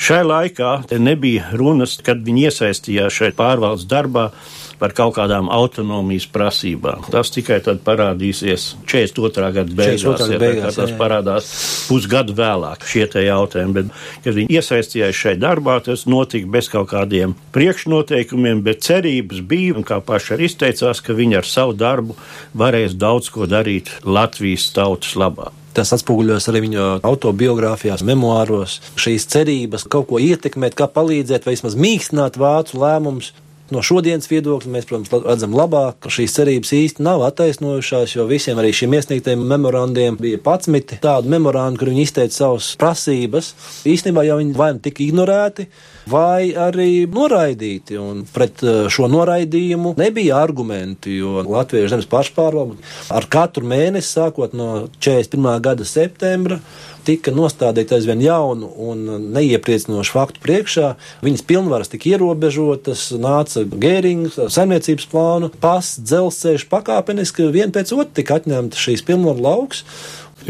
Šai 0.00 0.22
laikā 0.26 0.74
nebija 0.98 1.52
runas, 1.58 1.98
kad 2.04 2.22
viņi 2.24 2.48
iesaistījās 2.48 3.22
šeit 3.22 3.38
pārvaldes 3.38 3.88
darbā 3.90 4.30
par 4.78 4.92
kaut 4.96 5.14
kādām 5.16 5.48
autonomijas 5.52 6.26
prasībām. 6.34 7.06
Tas 7.12 7.30
tikai 7.34 7.60
tad 7.64 7.82
parādīsies 7.86 8.74
42. 8.90 9.50
gada 9.54 9.76
beigās. 9.78 10.04
42. 10.04 10.34
Ja, 10.34 10.40
beigās 10.42 10.78
tas 10.78 10.90
jā, 10.90 10.92
jā. 10.92 10.98
parādās 11.00 11.48
pusgadu 11.88 12.36
vēlāk 12.36 12.86
šie 12.90 13.06
te 13.14 13.24
jautājumi. 13.24 13.76
Bet, 13.78 13.92
kad 14.26 14.38
viņi 14.38 14.58
iesaistījās 14.58 15.22
šai 15.24 15.34
darbā, 15.40 15.78
tas 15.86 16.06
notika 16.10 16.50
bez 16.56 16.70
kaut 16.72 16.90
kādiem 16.92 17.36
priekšnoteikumiem, 17.56 18.64
bet 18.66 18.84
cerības 18.86 19.42
bija, 19.48 19.78
un 19.78 19.86
kā 19.86 20.00
paši 20.04 20.36
arī 20.36 20.50
izteicās, 20.50 21.02
ka 21.04 21.16
viņi 21.16 21.40
ar 21.40 21.48
savu 21.48 21.76
darbu 21.78 22.18
varēs 22.58 22.98
daudz 22.98 23.32
ko 23.34 23.48
darīt 23.50 23.92
Latvijas 24.04 24.68
tautas 24.74 25.14
labā. 25.18 25.52
Tas 25.74 25.90
atspoguļojas 25.96 26.46
arī 26.50 26.60
viņa 26.68 26.88
autobiogrāfijās, 27.06 28.04
memoāros. 28.06 28.78
Šīs 29.00 29.26
cerības 29.32 29.86
kaut 29.90 30.06
ko 30.12 30.20
ietekmēt, 30.22 30.76
kā 30.78 30.86
palīdzēt 30.86 31.48
vai 31.48 31.56
vismaz 31.56 31.74
mīkstināt 31.74 32.38
vācu 32.38 32.78
lēmumus. 32.78 33.32
No 33.74 33.80
šodienas 33.82 34.28
viedokļa 34.30 34.70
mēs, 34.70 34.84
protams, 34.86 35.10
redzam 35.24 35.54
labāk, 35.56 35.96
ka 36.04 36.12
šīs 36.12 36.36
cerības 36.36 36.70
īsti 36.76 37.02
nav 37.02 37.24
attaisnojušās, 37.26 38.12
jo 38.14 38.26
visiem 38.28 38.60
arī 38.62 38.70
šiem 38.76 38.94
iesniegtajiem 38.94 39.42
memorandiem 39.50 40.18
bija 40.20 40.38
11 40.38 41.00
tādu 41.02 41.32
memorandu, 41.32 41.80
kur 41.80 41.90
viņi 41.90 42.04
izteica 42.06 42.36
savas 42.36 42.68
prasības. 42.78 43.50
Īstenībā 43.90 44.22
jau 44.28 44.38
viņi 44.38 44.54
vai 44.60 44.70
nu 44.76 44.84
tika 44.84 45.02
ignorēti, 45.02 45.66
vai 46.12 46.52
arī 46.54 46.88
noraidīti. 47.10 47.98
Un 47.98 48.22
pret 48.30 48.62
eh, 48.62 48.84
šo 48.94 49.10
noraidījumu 49.10 49.96
nebija 49.98 50.38
argumenti, 50.44 51.18
jo 51.18 51.42
Latvijas 51.42 51.90
zemes 51.96 52.06
pašpārvalde 52.10 52.78
ar 53.10 53.26
katru 53.32 53.66
mēnesi, 53.74 54.12
sākot 54.14 54.54
no 54.54 54.86
41. 55.00 55.50
gada 55.64 55.88
septembra, 55.88 56.60
tika 57.06 57.32
nostādīta 57.34 57.98
aizvien 57.98 58.22
jaunu 58.24 58.70
un 58.88 59.04
neiepriecinošu 59.34 60.16
faktu 60.16 60.42
priekšā. 60.44 60.94
Viņas 61.24 61.44
pilnvaras 61.48 61.92
tika 61.92 62.14
ierobežotas, 62.14 63.06
nāca 63.20 63.64
Gērings, 63.68 64.38
saimniecības 64.56 65.08
plānu, 65.12 65.52
pasts, 65.62 66.02
dzelzceļš 66.08 66.66
pakāpeniski, 66.72 67.48
vien 67.54 67.74
pēc 67.74 67.94
otra 67.96 68.10
tika 68.20 68.40
atņemta 68.40 68.80
šīs 68.80 69.04
pilnvaru 69.06 69.44
lauks. 69.44 69.84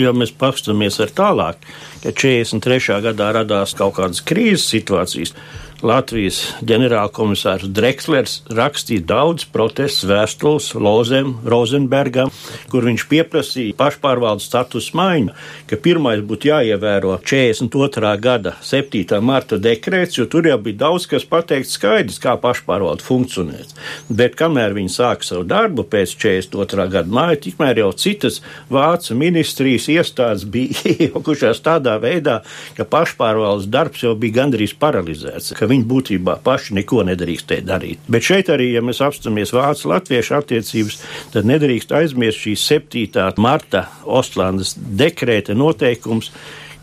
Ja 0.00 0.10
mēs 0.16 0.32
paskatāmies 0.34 0.96
ar 1.04 1.12
tālāk, 1.14 1.66
ka 2.02 2.10
43. 2.10 2.98
gadā 3.04 3.30
radās 3.36 3.76
kaut 3.78 3.98
kādas 3.98 4.24
krīzes 4.26 4.66
situācijas, 4.72 5.34
Latvijas 5.82 6.38
ģenerālkomisārs 6.62 7.66
Drexlers 7.74 8.36
rakstīja 8.54 9.02
daudz 9.08 9.46
protestu 9.50 10.08
vēstules 10.10 10.68
Lozem, 10.78 11.34
Rozenbergam, 11.48 12.30
kur 12.70 12.86
viņš 12.86 13.04
pieprasīja 13.10 13.74
pašpārvaldes 13.78 14.46
status 14.46 14.92
maiņu, 14.94 15.34
ka 15.66 15.78
pirmais 15.82 16.22
būtu 16.24 16.50
jāievēro 16.52 17.16
42. 17.24 18.12
gada 18.22 18.54
7. 18.62 19.18
marta 19.24 19.58
dekrēts, 19.58 20.18
jo 20.20 20.28
tur 20.30 20.46
jau 20.48 20.58
bija 20.62 20.84
daudz 20.84 21.08
kas 21.10 21.26
pateikts 21.28 21.74
skaidrs, 21.78 22.20
kā 22.22 22.36
pašpārvalde 22.40 23.04
funkcionēs. 23.04 23.74
Bet 24.08 24.38
kamēr 24.38 24.76
viņi 24.78 24.94
sāka 24.94 25.26
savu 25.26 25.48
darbu 25.48 25.86
pēc 25.90 26.14
42. 26.14 26.88
gada 26.94 27.10
māja, 27.10 27.40
tikmēr 27.48 27.82
jau 27.82 27.90
citas 27.98 28.40
Vācu 28.72 29.18
ministrijas 29.18 29.90
iestādes 29.92 30.46
bija 30.46 30.80
iejaukušās 30.94 31.62
tādā 31.64 31.98
veidā, 32.02 32.40
ka 32.78 32.86
pašpārvaldes 32.88 33.68
darbs 33.72 34.06
jau 34.06 34.14
bija 34.18 34.40
gandrīz 34.42 34.76
paralizēts, 34.78 35.54
ka 35.64 35.70
viņi 35.70 35.86
būtībā 35.88 36.36
paši 36.44 36.76
neko 36.76 37.00
nedrīkstēja 37.08 37.64
darīt. 37.64 38.04
Bet 38.12 38.26
šeit 38.26 38.50
arī, 38.52 38.74
ja 38.74 38.82
mēs 38.84 39.00
apstāmies 39.04 39.54
Vācu-Latviešu 39.56 40.36
attiecības, 40.36 41.00
tad 41.32 41.48
nedrīkst 41.48 41.94
aizmirst 41.96 42.44
šīs 42.44 42.66
7. 42.68 43.32
marta 43.40 43.86
Ostlandes 44.04 44.74
dekrēta 44.76 45.56
noteikums, 45.56 46.28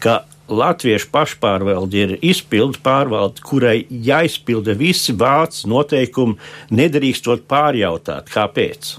ka 0.01 0.23
Latviešu 0.51 1.11
pašpārvalde 1.13 2.01
ir 2.01 2.15
izpildu 2.25 2.81
pārvalde, 2.83 3.43
kurai 3.45 3.85
jāizpilda 3.87 4.73
visi 4.75 5.13
vācu 5.15 5.69
noteikumi, 5.71 6.35
nedrīkstot 6.73 7.45
pārjautāt, 7.47 8.33
kāpēc. 8.33 8.97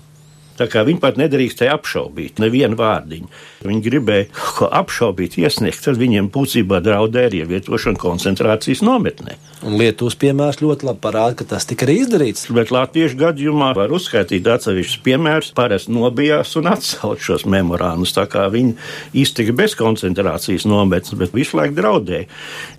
Tā 0.58 0.68
kā 0.70 0.84
viņi 0.86 1.00
pat 1.02 1.18
nedrīkstēja 1.20 1.76
apšaubīt 1.78 2.42
nevienu 2.42 2.76
vārdiņu. 2.78 3.30
Viņi 3.62 3.84
gribēja 3.84 4.26
ko 4.58 4.68
apšaubīt, 4.72 5.38
iesniegt, 5.40 5.80
tad 5.84 6.00
viņiem 6.00 6.28
būtībā 6.34 6.82
draudēja 6.84 7.30
ar 7.30 7.36
ievietošanu 7.42 8.00
koncentrācijas 8.02 8.82
nometnē. 8.84 9.38
Un 9.62 9.76
Lietuvas 9.78 10.16
piemērs 10.18 10.58
ļoti 10.58 10.88
labi 10.88 10.98
parāda, 11.04 11.36
ka 11.38 11.46
tas 11.52 11.66
tika 11.70 11.86
arī 11.86 12.00
izdarīts. 12.02 12.48
Bet 12.54 12.72
Latviešu 12.74 13.18
gadījumā 13.20 13.70
var 13.78 13.94
uzskaitīt 13.94 14.48
atsevišķus 14.50 15.02
piemērus, 15.06 15.52
parasti 15.54 15.94
nobijās 15.94 16.56
un 16.58 16.70
atsauc 16.72 17.22
šos 17.22 17.46
memorānus. 17.46 18.14
Tā 18.16 18.26
kā 18.30 18.48
viņi 18.52 18.74
iztika 19.22 19.54
bez 19.56 19.76
koncentrācijas 19.78 20.66
nometnes, 20.66 21.14
bet 21.18 21.34
visu 21.36 21.60
laiku 21.60 21.78
draudēja. 21.78 22.26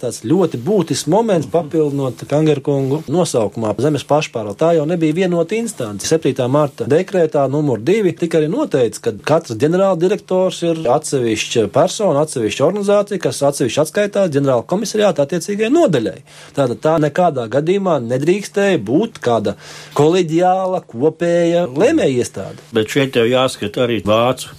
Tas 0.04 0.22
ļoti 0.28 0.60
būtisks 0.64 1.08
moments, 1.12 1.48
papildinot 1.54 2.26
Kangarkungu 2.30 3.04
nosaukumā 3.12 3.72
zemes 3.84 4.04
pašpārvalde. 4.08 4.60
Tā 4.60 4.74
jau 4.78 4.88
nebija 4.90 5.16
vienota 5.24 5.56
instance. 5.56 6.08
7. 6.12 6.36
marta 6.52 6.88
dekrētā 6.90 7.46
numur 7.64 7.80
2 7.80 8.12
tika 8.20 8.42
arī 8.42 8.50
noteikts, 8.52 9.00
ka 9.04 9.14
katrs 9.24 9.58
ģenerāldirektors 9.62 10.60
ir 10.68 10.82
atsevišķa 10.92 11.68
persona, 11.74 12.26
atsevišķa 12.26 12.66
organizācija, 12.68 13.22
kas 13.24 13.40
atsevišķi 13.50 13.82
atskaitās 13.86 14.34
ģenerāla 14.36 14.66
komisariāta 14.68 15.24
attiecīgajai 15.24 15.72
nodaļai. 15.72 16.18
Tātad 16.58 16.82
tā 16.84 16.98
nekādā 17.04 17.48
gadījumā 17.54 18.00
nedrīkstēja 18.04 18.82
būt 18.84 19.22
kāda 19.24 19.56
koleģiāla, 19.98 20.84
kopēja 20.92 21.70
lēmēja 21.72 22.20
iestāde. 22.20 22.68
Bet 22.76 22.92
šeit 22.92 23.16
jau 23.20 23.26
jāskata 23.30 23.88
arī 23.88 24.02
vācu 24.04 24.52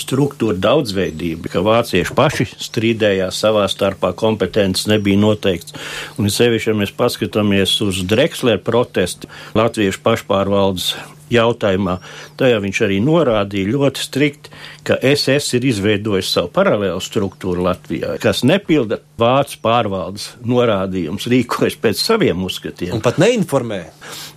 struktūra 0.00 0.56
daudzveidība, 0.56 1.50
ka 1.52 1.62
vācieši 1.64 2.14
paši 2.16 2.46
strīdējās 2.60 3.40
savā 3.42 3.66
starpā, 3.68 4.12
kompetences 4.16 4.88
nebija 4.88 5.20
noteikts. 5.20 5.76
Un 6.20 6.30
sevišķi, 6.32 6.70
ja 6.72 6.76
mēs 6.82 6.94
paskatāmies 6.96 7.74
uz 7.84 8.04
Drexler 8.08 8.60
protestu, 8.64 9.28
latviešu 9.58 10.04
pašpārvaldes 10.06 10.94
jautājumā. 11.32 11.98
Tajā 12.40 12.60
viņš 12.64 12.82
arī 12.86 13.00
norādīja 13.04 13.72
ļoti 13.74 14.04
strikti, 14.04 14.52
ka 14.86 14.96
SS 15.04 15.58
ir 15.58 15.66
izveidojis 15.70 16.30
savu 16.34 16.50
paralēlu 16.54 17.00
struktūru 17.04 17.64
Latvijā, 17.66 18.16
kas 18.22 18.42
nepilda 18.48 19.00
vācu 19.20 19.58
pārvaldes 19.62 20.30
norādījumus, 20.48 21.28
rīkojas 21.30 21.76
pēc 21.80 22.00
saviem 22.00 22.44
uzskatiem. 22.46 22.94
Un 22.96 23.04
pat 23.04 23.20
neinformē. 23.20 23.80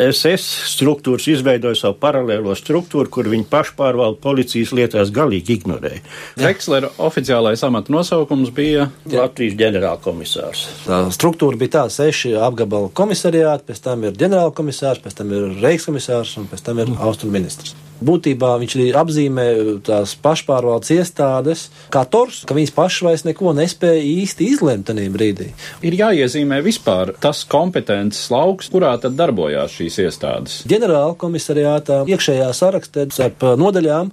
SS 0.03 0.73
struktūras 0.73 1.27
izveidoja 1.31 1.79
savu 1.79 1.95
paralēlo 2.01 2.55
struktūru, 2.59 3.09
kur 3.13 3.29
viņi 3.31 3.47
pašpārvaldu 3.51 4.19
policijas 4.23 4.73
lietās 4.75 5.13
galīgi 5.15 5.57
ignorēja. 5.57 6.03
Vekslera 6.41 6.91
oficiālais 7.01 7.63
amata 7.65 7.93
nosaukums 7.93 8.51
bija 8.55 8.89
Latvijas 9.09 9.55
ģenerālkomisārs. 9.59 10.65
Tā 10.83 10.99
struktūra 11.15 11.59
bija 11.59 11.77
tāda 11.79 11.95
seši 11.95 12.35
apgabala 12.43 12.91
komisariāti, 12.95 13.69
pēc 13.69 13.83
tam 13.87 14.03
ir 14.07 14.19
ģenerālkomisārs, 14.19 15.01
pēc 15.03 15.17
tam 15.21 15.31
ir 15.33 15.57
reikskomisārs 15.63 16.35
un 16.41 16.49
pēc 16.51 16.65
tam 16.67 16.82
ir 16.82 16.82
austrumu 16.99 17.37
ministrs. 17.37 17.75
Būtībā 18.03 18.55
viņš 18.59 18.73
arī 18.75 18.87
apzīmē 18.99 19.45
tās 19.87 20.15
pašpārvaldes 20.19 20.91
iestādes 20.97 21.67
kā 21.93 22.03
tors, 22.09 22.41
ka 22.47 22.55
viņas 22.57 22.73
pašas 22.75 23.05
vairs 23.07 23.25
neko 23.27 23.53
nespēja 23.55 24.01
īsti 24.03 24.49
izlemt 24.55 24.89
tajā 24.89 25.11
brīdī. 25.13 25.51
Ir 25.85 25.95
jāiezīmē 26.01 26.59
vispār 26.65 27.13
tas 27.23 27.45
kompetences 27.47 28.27
lauks, 28.33 28.71
kurā 28.73 28.95
tad 28.99 29.15
darbojās 29.19 29.77
šīs 29.77 30.01
iestādes. 30.07 30.61
Ģenerāla 30.69 31.15
komisariātā 31.21 32.03
iekšējā 32.11 32.49
sarakstā 32.57 33.07
starp 33.13 33.45
nodaļām 33.61 34.11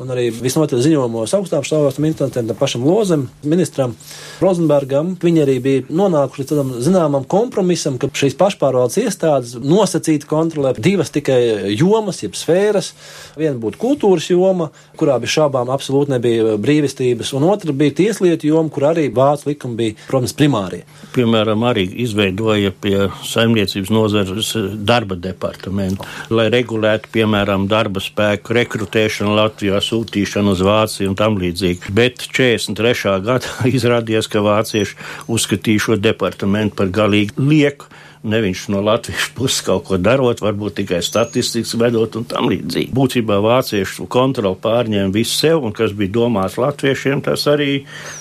un 0.00 0.08
arī 0.12 0.30
visnotaļ 0.32 0.80
ziņojumos 0.86 1.34
augstām 1.36 1.64
stāvokļiem 1.66 2.06
instantiem, 2.08 2.46
tam 2.48 2.56
pašam 2.56 2.84
Lozam, 2.86 3.26
ministram 3.44 3.92
Rozenbergam. 4.40 5.12
Viņi 5.20 5.42
arī 5.44 5.56
bija 5.62 5.82
nonākuši 5.92 6.42
līdz 6.42 6.52
tādam 6.52 6.70
zināmam 6.84 7.26
kompromisam, 7.28 7.98
ka 8.00 8.08
šīs 8.16 8.36
pašpārvaldes 8.40 8.96
iestādes 9.02 9.54
nosacīti 9.60 10.28
kontrolē 10.30 10.72
divas 10.78 11.12
tikai 11.12 11.74
jomas, 11.76 12.22
jeb 12.24 12.38
sfēras. 12.38 12.92
Viena 13.36 13.58
būtu 13.60 13.80
kultūras 13.82 14.30
joma, 14.32 14.70
kurā 14.96 15.18
bez 15.20 15.34
šābām 15.34 15.72
absolūti 15.74 16.14
nebija 16.14 16.56
brīvistības, 16.62 17.34
un 17.36 17.46
otra 17.50 17.76
bija 17.76 17.98
tieslietu 18.00 18.48
joma, 18.48 18.72
kur 18.72 18.88
arī 18.94 19.08
vācu 19.12 19.50
likumi 19.52 19.78
bija, 19.82 19.98
protams, 20.08 20.36
primārie. 20.38 20.82
Piemēram, 21.12 21.66
arī 21.68 21.84
izveidoja 22.06 22.72
pie 22.72 22.96
saimniecības 23.28 23.92
nozares 23.92 24.54
darba 24.88 25.20
departamentu, 25.20 26.08
lai 26.32 26.48
regulētu, 26.52 27.12
piemēram, 27.12 27.68
darba 27.68 28.00
spēku 28.00 28.56
rekrutēšanu 28.56 29.36
Latvijā 29.36 29.81
sūtīšanu 29.84 30.54
uz 30.54 30.62
Vāciju 30.66 31.12
un 31.12 31.18
tam 31.18 31.36
līdzīgi. 31.40 31.92
Bet 31.94 32.22
43. 32.28 33.18
gadā 33.26 33.66
izrādījās, 33.78 34.30
ka 34.32 34.44
vācieši 34.44 34.96
uzskatīja 35.32 35.88
šo 35.88 35.98
departamentu 36.00 36.82
par 36.82 36.94
galīgi 36.94 37.36
lieku. 37.42 37.90
Ne 38.22 38.38
viņš 38.38 38.68
no 38.70 38.78
Latvijas 38.86 39.32
puses 39.34 39.64
kaut 39.66 39.88
ko 39.88 39.96
darot, 39.98 40.38
varbūt 40.44 40.76
tikai 40.78 41.00
statistikas 41.02 41.74
vedot 41.74 42.14
un 42.20 42.26
tam 42.30 42.46
līdzīgi. 42.52 42.92
Būtībā 42.94 43.40
vāciešu 43.42 44.06
kontroli 44.06 44.60
pārņēma 44.62 45.10
visu 45.10 45.34
sev, 45.40 45.64
un 45.66 45.74
kas 45.74 45.90
bija 45.98 46.14
domāts 46.20 46.54
latviešiem, 46.62 47.24
tas 47.26 47.48
arī 47.50 47.80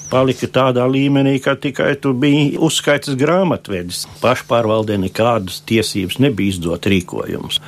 palika 0.09 0.49
tādā 0.49 0.87
līmenī, 0.89 1.35
ka 1.45 1.53
tikai 1.53 1.93
tu 2.01 2.15
biji 2.17 2.57
uzskaitas 2.57 3.13
grāmatvedis. 3.21 4.07
Pašpārvaldē 4.25 4.97
nekādas 5.05 5.61
tiesības 5.69 6.17
nebija 6.25 6.55
izdot 6.55 6.89
rīkojumus 6.89 7.61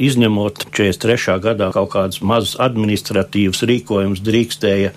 izņemot 0.00 0.66
43. 0.72 1.38
gadā 1.44 1.70
kaut 1.74 1.92
kādus 1.94 2.22
mazus 2.24 2.56
administratīvus 2.60 3.64
rīkojumus, 3.68 4.22
drīkstēja 4.24 4.94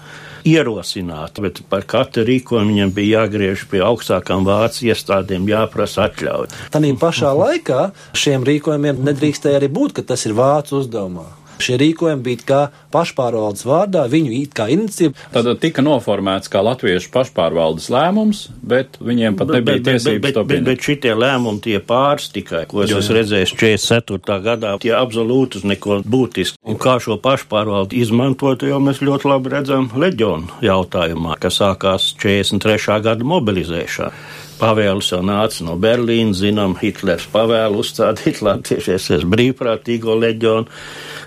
ierosināt, 0.48 1.40
bet 1.44 1.62
par 1.72 1.86
katru 1.88 2.26
rīkojumu 2.28 2.74
viņam 2.74 2.96
bija 2.96 3.24
jāgriež 3.24 3.68
pie 3.72 3.84
augstākām 3.86 4.48
vācu 4.48 4.90
iestādēm, 4.90 5.48
jāprasa 5.52 6.08
atļauja. 6.10 6.52
Tanī 6.74 6.92
pašā 7.00 7.32
laikā 7.38 7.86
šiem 8.18 8.44
rīkojumiem 8.48 9.00
nedrīkstēja 9.08 9.62
arī 9.62 9.72
būt, 9.72 9.98
ka 10.00 10.08
tas 10.14 10.28
ir 10.28 10.36
vācu 10.40 10.82
uzdevumā. 10.82 11.43
Šie 11.62 11.78
rīkojumi 11.82 12.24
bija 12.26 12.46
kā 12.48 12.62
pašpārvaldes 12.94 13.66
vārdā, 13.68 14.06
viņu 14.12 14.34
it 14.38 14.54
kā 14.58 14.68
iniciatīva. 14.74 15.30
Tad 15.34 15.50
tika 15.62 15.84
noformēts 15.86 16.52
kā 16.54 16.62
latviešu 16.66 17.12
pašpārvaldes 17.14 17.90
lēmums, 17.94 18.46
bet 18.66 18.98
viņiem 19.04 19.38
pat 19.40 19.54
nebija 19.56 19.80
bet, 19.80 19.88
tiesības 19.90 20.24
bet, 20.24 20.36
to 20.38 20.44
bet, 20.44 20.48
bet, 20.48 20.54
pieņemt. 20.54 20.70
bet 20.70 20.88
šitie 20.88 21.16
lēmumi 21.18 21.64
tie 21.66 21.80
pāris 21.84 22.30
tikai, 22.34 22.64
ko 22.70 22.84
es 22.86 22.94
Jo, 22.94 23.02
esmu 23.04 23.18
redzējis 23.20 23.56
44. 23.58 24.40
gadā, 24.48 24.76
tie 24.84 24.94
absolūti 24.98 25.62
uz 25.62 25.68
neko 25.68 26.02
būtiski. 26.06 26.60
Un 26.68 26.80
kā 26.82 26.98
šo 27.04 27.18
pašpārvaldu 27.24 27.98
izmantot, 28.00 28.66
jau 28.68 28.80
mēs 28.84 29.04
ļoti 29.04 29.30
labi 29.30 29.54
redzam 29.54 29.90
leģionu 29.94 30.64
jautājumā, 30.66 31.38
kas 31.44 31.62
sākās 31.62 32.14
43. 32.22 33.02
gada 33.06 33.30
mobilizēšana. 33.34 34.42
Pavēlis 34.60 35.10
jau 35.12 35.22
nāca 35.26 35.66
no 35.66 35.76
Berlīnas, 35.82 36.42
zinām, 36.44 36.76
Hitlers 36.80 37.26
pavēlu 37.34 37.82
uzstādīt 37.84 38.42
latviešies 38.46 39.10
es 39.18 39.26
brīvprātīgo 39.28 40.16
leģionu. 40.20 40.70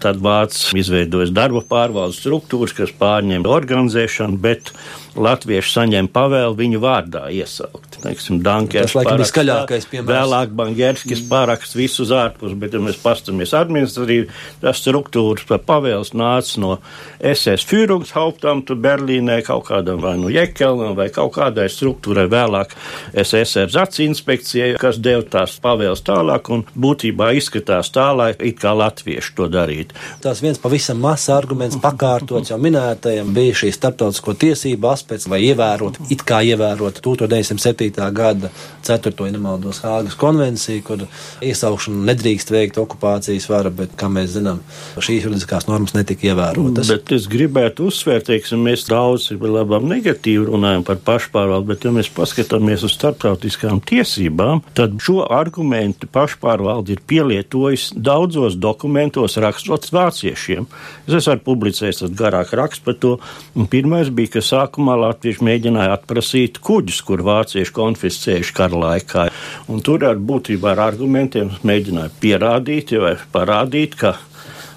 Tad 0.02 0.20
Vācis 0.22 0.74
izveidojas 0.76 1.32
darba 1.34 1.62
pārvaldes 1.66 2.20
struktūras, 2.22 2.74
kas 2.76 2.94
pārņem 2.96 3.48
organizēšanu, 3.48 4.38
bet 4.42 4.72
latvieši 5.16 5.72
saņem 5.72 6.08
pavēlu 6.12 6.56
viņu 6.58 6.80
vārdā 6.82 7.26
iesaukt. 7.34 7.98
Teiksim, 8.02 8.40
Dankers, 8.44 8.92
Tas, 8.92 8.96
laikam, 8.98 9.16
parakstā, 9.16 9.32
skaļākais 9.32 9.88
piemērs. 9.90 10.10
Vēlāk 10.10 10.52
Bangerskis 10.56 11.22
paraksts 11.30 11.76
visu 11.78 12.04
uz 12.04 12.12
ārpus, 12.14 12.54
bet, 12.58 12.76
ja 12.76 12.82
mēs 12.82 12.98
pastamies 13.02 13.54
administratīvi, 13.56 14.28
tas 14.62 14.82
struktūras 14.82 15.46
pavēles 15.66 16.12
nāca 16.16 16.62
no 16.62 16.72
SS 17.20 17.66
Führungshauptamtu 17.70 18.76
Berlīnē 18.80 19.40
kaut 19.46 19.66
kādam 19.70 20.02
vai 20.04 20.16
nu 20.20 20.30
Jekelam 20.32 20.94
vai 20.98 21.08
kaut 21.14 21.34
kādai 21.38 21.66
struktūrai 21.72 22.26
vēlāk 22.32 22.76
SSR 23.16 23.72
Zaci 23.72 24.06
inspekcijai, 24.06 24.74
kas 24.80 25.00
deva 25.02 25.24
tās 25.24 25.56
pavēles 25.62 26.04
tālāk 26.06 26.52
un 26.52 26.66
būtībā 26.76 27.32
izskatās 27.40 27.90
tā, 27.94 28.10
lai 28.16 28.30
it 28.36 28.60
kā 28.62 28.74
latvieši 28.76 29.34
to 29.38 29.48
darītu. 29.52 29.96
Tas 30.24 30.42
viens 30.44 30.60
pavisam 30.60 31.00
mazs 31.02 31.30
arguments, 31.32 31.80
pakārtots 31.82 32.52
jau 32.52 32.60
minētajam, 32.60 33.32
bija 33.36 33.56
šī 33.62 33.72
starptautisko 33.74 34.36
tiesību 34.44 34.90
aspekts, 34.92 35.05
vai 35.30 35.40
ievērot, 35.46 35.98
it 36.10 36.22
kā 36.26 36.40
ievērot 36.46 37.00
1907. 37.04 37.90
gada 38.16 38.50
4. 38.86 39.12
ja 39.26 39.32
nemaldos 39.32 39.80
Hāgas 39.84 40.16
konvenciju, 40.18 40.82
kur 40.86 41.04
iesaukšanu 41.44 42.04
nedrīkst 42.06 42.52
veikt 42.54 42.78
okupācijas 42.80 43.48
vara, 43.50 43.70
bet, 43.70 43.94
kā 43.98 44.08
mēs 44.12 44.34
zinām, 44.36 44.62
šīs 44.96 45.26
juridiskās 45.26 45.68
normas 45.70 45.94
netika 45.96 46.30
ievērotas. 46.30 46.90
Bet 46.92 47.14
es 47.16 47.28
gribētu 47.30 47.88
uzsvērt, 47.90 48.28
teiksim, 48.30 48.62
mēs 48.66 48.86
daudz 48.90 49.30
labam 49.40 49.86
negatīvi 49.90 50.48
runājam 50.50 50.84
par 50.86 51.00
pašpārvaldu, 51.06 51.70
bet 51.70 51.86
ja 51.86 51.94
mēs 51.94 52.10
paskatāmies 52.14 52.84
uz 52.86 52.96
starptautiskām 52.96 53.80
tiesībām, 53.86 54.62
tad 54.76 54.98
šo 55.02 55.22
argumentu 55.26 56.10
pašpārvalde 56.12 56.96
ir 56.96 57.02
pielietojis 57.06 57.92
daudzos 57.96 58.58
dokumentos 58.58 59.38
rakstot 59.42 59.86
vāciešiem. 59.92 60.66
Es 61.06 61.18
esmu 61.20 61.38
publicējis 61.46 62.02
tādu 62.04 62.18
garāku 62.18 62.58
rakstu 62.58 62.86
par 62.86 62.98
to, 63.02 63.12
un 63.56 63.68
pirmais 63.70 64.10
bija, 64.14 64.36
ka 64.36 64.44
sākumā 64.44 64.95
latvieši 65.02 65.44
mēģināja 65.46 65.96
atprasīt 65.96 66.60
kuģus, 66.64 67.02
kur 67.06 67.24
vācieši 67.26 67.74
konfiscējuši 67.76 68.56
kara 68.56 68.80
laikā. 68.84 69.26
Un 69.72 69.82
tur 69.86 70.06
ar 70.08 70.18
būtībā 70.18 70.74
ar 70.74 70.84
argumentiem 70.90 71.52
mēģināja 71.66 72.14
pierādīt 72.22 72.96
vai 73.02 73.16
parādīt, 73.34 73.98
ka 74.00 74.16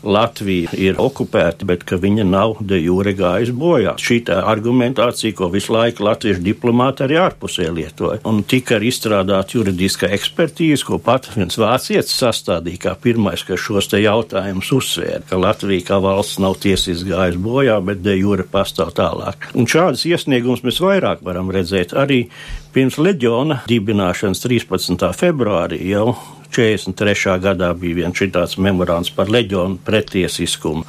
Latvija 0.03 0.73
ir 0.77 0.99
okupēta, 1.01 1.67
bet 1.67 1.83
ka 1.87 1.99
viņa 1.99 2.25
nav 2.27 2.59
de 2.65 2.79
jure 2.81 3.13
gājusi 3.17 3.55
bojā. 3.55 3.95
Šī 3.99 4.21
tā 4.29 4.39
argumentācija, 4.49 5.35
ko 5.37 5.49
visu 5.53 5.73
laiku 5.75 6.05
latviešu 6.07 6.43
diplomāti 6.45 7.05
arī 7.05 7.19
ārpusē 7.21 7.67
lietoja. 7.73 8.21
Un 8.29 8.41
tika 8.47 8.77
arī 8.77 8.91
izstrādāta 8.93 9.57
juridiska 9.57 10.09
ekspertīze, 10.15 10.85
ko 10.87 10.99
pat 11.03 11.29
viens 11.35 11.59
vācietis 11.59 12.15
sastādīja 12.21 12.83
kā 12.87 12.95
pirmais, 13.01 13.43
kas 13.47 13.61
šos 13.63 13.91
te 13.91 14.01
jautājumus 14.03 14.71
uzsvēra, 14.79 15.23
ka 15.29 15.41
Latvija 15.41 15.89
kā 15.91 16.01
valsts 16.03 16.39
nav 16.43 16.57
tiesiski 16.63 17.11
gājusi 17.11 17.43
bojā, 17.43 17.79
bet 17.85 18.03
de 18.05 18.15
jure 18.19 18.47
pastāv 18.47 18.93
tālāk. 18.97 19.51
Un 19.59 19.69
šādas 19.69 20.05
iesniegumus 20.09 20.63
mēs 20.65 20.81
vairāk 20.83 21.23
varam 21.25 21.51
redzēt 21.53 21.95
arī 21.97 22.25
pirms 22.73 22.99
leģiona 23.01 23.63
dibināšanas 23.69 24.43
13. 24.45 25.09
februārī 25.17 25.81
jau 25.89 26.13
43. 26.55 27.37
gadā 27.43 27.73
bija 27.77 28.03
viens 28.03 28.19
šitāds 28.19 28.57
memorands 28.61 29.13
par 29.15 29.31
leģionu 29.31 29.79
pretiesiskumu. 29.85 30.85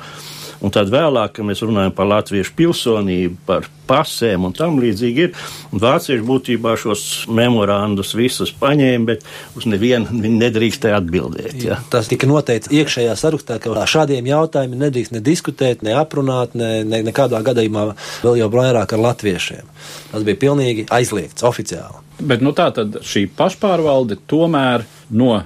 Un 0.61 0.73
tad 0.73 0.91
vēlāk, 0.93 1.39
kad 1.39 1.47
mēs 1.49 1.63
runājam 1.65 1.93
par 1.97 2.09
latviešu 2.11 2.53
pilsonību, 2.59 3.39
par 3.49 3.65
pasēm 3.89 4.45
un 4.45 4.53
tam 4.57 4.77
līdzīgi 4.83 5.23
ir, 5.25 5.31
vācieši 5.73 6.21
būtībā 6.27 6.75
šos 6.79 7.05
memorandus 7.33 8.13
visus 8.19 8.53
paņēma, 8.61 9.07
bet 9.09 9.25
uz 9.57 9.65
nevienu 9.71 10.13
viņi 10.13 10.35
nedrīkstēja 10.43 11.01
atbildēt. 11.01 11.57
Ja. 11.65 11.81
Tas 11.93 12.13
tika 12.13 12.29
noteikts 12.29 12.69
iekšējā 12.77 13.17
sarakstā, 13.17 13.57
ka 13.63 13.87
šādiem 13.89 14.29
jautājumiem 14.29 14.85
nedrīkst 14.85 15.17
ne 15.17 15.25
diskutēt, 15.25 15.85
ne 15.87 15.97
aprunāt, 15.97 16.53
ne, 16.59 16.85
ne 16.85 17.03
nekādā 17.09 17.41
gadījumā 17.47 17.89
vēl 18.27 18.43
jau 18.43 18.53
vairāk 18.53 18.95
ar 18.97 19.05
latviešiem. 19.09 19.75
Tas 20.13 20.29
bija 20.29 20.45
pilnīgi 20.45 20.87
aizliegts 20.93 21.47
oficiāli. 21.49 22.05
Bet 22.21 22.45
nu, 22.45 22.53
tā 22.53 22.69
tad 22.77 23.01
šī 23.01 23.31
pašpārvalde 23.33 24.21
tomēr 24.29 24.85
no 25.11 25.41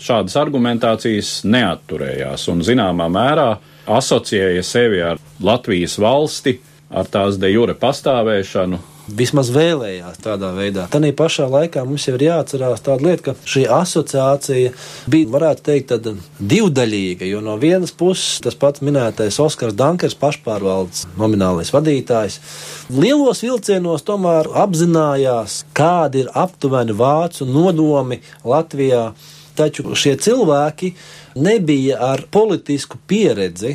šādas 0.00 0.36
argumentācijas 0.40 1.40
neatturējās 1.44 2.46
un 2.52 2.64
zināmā 2.64 3.08
mērā 3.12 3.50
asociēja 3.90 4.62
sevi 4.64 5.02
ar 5.04 5.20
Latvijas 5.44 5.98
valsti, 6.00 6.56
ar 6.90 7.08
tās 7.10 7.38
de 7.40 7.50
jure 7.52 7.76
pastāvēšanu, 7.78 8.80
vismaz 9.16 9.50
vēlējās 9.54 10.20
tādā 10.24 10.50
veidā. 10.56 10.86
Tanī 10.92 11.10
pašā 11.16 11.46
laikā 11.50 11.84
mums 11.86 12.06
jau 12.08 12.14
ir 12.16 12.26
jāatcerās 12.28 12.84
tāda 12.84 13.06
lieta, 13.06 13.30
ka 13.30 13.50
šī 13.52 13.64
asociācija 13.74 14.72
bija, 15.10 15.30
varētu 15.34 15.66
teikt, 15.66 15.94
divdaļīga, 16.52 17.28
jo 17.30 17.42
no 17.44 17.56
vienas 17.60 17.92
puses 17.96 18.40
tas 18.44 18.56
pats 18.58 18.84
minētais 18.84 19.40
Oskars 19.42 19.76
Dankers, 19.78 20.16
pašpārvaldes 20.20 21.06
nominālais 21.18 21.72
vadītājs, 21.74 22.40
lielos 22.94 23.42
vilcienos 23.44 24.06
tomēr 24.06 24.50
apzinājās, 24.64 25.64
kādi 25.76 26.24
ir 26.24 26.32
aptuveni 26.34 26.96
vācu 26.96 27.48
nodomi 27.48 28.20
Latvijā. 28.44 29.10
Taču 29.58 29.92
šie 29.98 30.14
cilvēki 30.16 30.94
nebija 31.42 31.98
ar 32.12 32.22
politisku 32.32 32.96
pieredzi. 33.10 33.74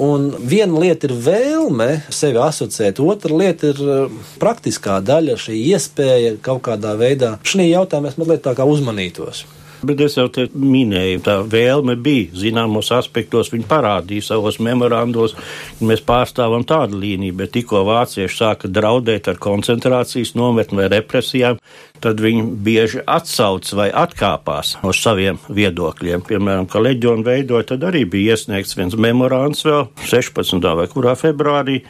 Un 0.00 0.30
viena 0.48 0.80
lieta 0.80 1.04
ir 1.08 1.12
vēlme 1.20 1.88
sevi 2.08 2.40
asociēt, 2.40 3.00
otra 3.04 3.36
lieta 3.36 3.72
ir 3.74 3.80
eh, 3.84 4.20
praktiskā 4.40 5.00
daļa, 5.04 5.36
šī 5.36 5.58
iespēja 5.74 6.36
kaut 6.44 6.62
kādā 6.68 6.94
veidā 6.96 7.34
šī 7.44 7.68
jautājumā 7.68 8.08
mēs 8.08 8.16
mazliet 8.20 8.44
tā 8.46 8.54
kā 8.56 8.64
uzmanītos. 8.64 9.44
Bet 9.82 9.98
es 10.04 10.14
jau 10.14 10.28
te 10.30 10.44
minēju, 10.54 11.20
tā 11.26 11.36
vēlme 11.42 11.96
bija. 11.98 12.28
Zināmos 12.38 12.92
aspektos 12.94 13.50
viņi 13.50 13.66
parādīja 13.66 14.28
savos 14.28 14.60
memorandos, 14.62 15.34
ka 15.78 15.88
mēs 15.88 16.04
pārstāvam 16.06 16.62
tādu 16.68 17.00
līniju, 17.02 17.34
bet 17.40 17.50
tikko 17.56 17.82
vācieši 17.88 18.38
sāka 18.38 18.70
draudēt 18.70 19.26
ar 19.32 19.40
koncentrācijas 19.42 20.36
nometni 20.38 20.78
vai 20.78 20.86
represijām, 20.92 21.58
tad 22.02 22.22
viņi 22.22 22.46
bieži 22.62 23.02
atsauc 23.10 23.72
vai 23.74 23.88
atkāpās 23.90 24.76
no 24.84 24.94
saviem 24.94 25.42
viedokļiem. 25.50 26.22
Piemēram, 26.30 26.70
ka 26.70 26.82
leģionu 26.82 27.26
veidoja, 27.26 27.72
tad 27.74 27.90
arī 27.90 28.04
bija 28.06 28.36
iesniegts 28.36 28.78
viens 28.78 28.94
memorands 28.94 29.66
vēl 29.66 29.88
16. 30.06 30.62
vai 30.78 30.86
kurā 30.94 31.18
februārī 31.18 31.82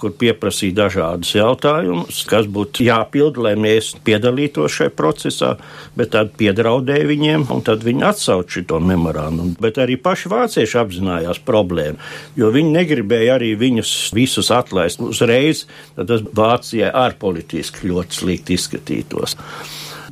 kur 0.00 0.14
pieprasīja 0.18 0.76
dažādus 0.82 1.34
jautājumus, 1.36 2.22
kas 2.28 2.48
būtu 2.50 2.86
jāpild, 2.86 3.40
lai 3.42 3.54
mēs 3.58 3.92
piedalītos 4.06 4.78
šajā 4.78 4.94
procesā, 4.98 5.54
bet 5.98 6.12
tad 6.14 6.34
piedraudēja 6.40 7.08
viņiem, 7.08 7.48
un 7.54 7.64
tad 7.66 7.86
viņi 7.86 8.06
atsauca 8.10 8.62
šo 8.62 8.80
memorandumu. 8.84 9.56
Bet 9.62 9.80
arī 9.82 9.98
paši 10.00 10.32
vācieši 10.32 10.80
apzinājās 10.82 11.42
problēmu, 11.46 11.98
jo 12.38 12.52
viņi 12.54 12.74
negribēja 12.78 13.38
arī 13.38 13.52
viņus 13.58 13.96
visus 14.16 14.52
atlaist 14.54 15.02
uzreiz, 15.04 15.66
tad 15.96 16.10
tas 16.12 16.24
Vācijai 16.38 16.90
ārpolitiski 16.94 17.90
ļoti 17.90 18.22
slikti 18.22 18.58
izskatītos 18.58 19.36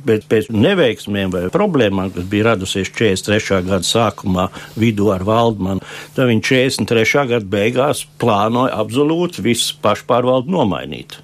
bet 0.07 0.25
pēc 0.31 0.49
neveiksmēm 0.53 1.33
vai 1.33 1.43
problēmām, 1.53 2.11
kas 2.15 2.27
bija 2.31 2.51
radusies 2.51 2.91
43. 2.93 3.61
gada 3.67 3.85
sākumā 3.87 4.49
vidū 4.79 5.11
ar 5.13 5.27
Valdmanu, 5.27 5.83
tad 6.15 6.31
viņš 6.31 6.51
43. 6.53 7.27
gada 7.35 7.53
beigās 7.57 8.05
plānoja 8.21 8.75
absolūti 8.81 9.45
visu 9.45 9.77
pašpārvaldu 9.83 10.53
nomainīt. 10.53 11.21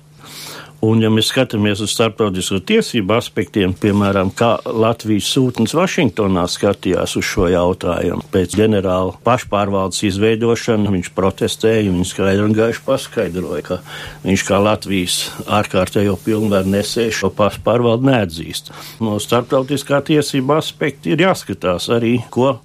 Un, 0.83 0.99
ja 0.99 1.07
mēs 1.07 1.29
skatāmies 1.31 1.79
uz 1.79 1.93
starptautisko 1.93 2.57
tiesību 2.67 3.13
aspektiem, 3.15 3.71
piemēram, 3.79 4.33
kā 4.35 4.57
Latvijas 4.67 5.29
sūtnis 5.31 5.71
Vašingtonā 5.77 6.43
skatījās 6.51 7.13
uz 7.15 7.23
šo 7.23 7.47
jautājumu, 7.53 8.25
pēc 8.33 8.57
ģenerāla 8.59 9.15
pašpārvaldes 9.23 10.03
izveidošana 10.09 10.91
viņš 10.91 11.13
protestēja, 11.15 11.87
viņš 11.87 12.11
skaidri 12.11 12.43
un 12.43 12.57
gaiši 12.57 12.83
paskaidroja, 12.83 13.63
ka 13.69 13.79
viņš 14.25 14.45
kā 14.49 14.59
Latvijas 14.59 15.17
ārkārtējo 15.47 16.17
pilnvaru 16.25 16.75
nesēju 16.75 17.15
šo 17.21 17.31
pašpārvaldu 17.37 18.11
neatzīst. 18.11 18.73
No 18.99 19.15
starptautiskā 19.23 20.03
tiesība 20.11 20.59
aspekta 20.59 21.13
ir 21.15 21.23
jāskatās 21.29 21.87
arī, 21.95 22.17
ko 22.27 22.57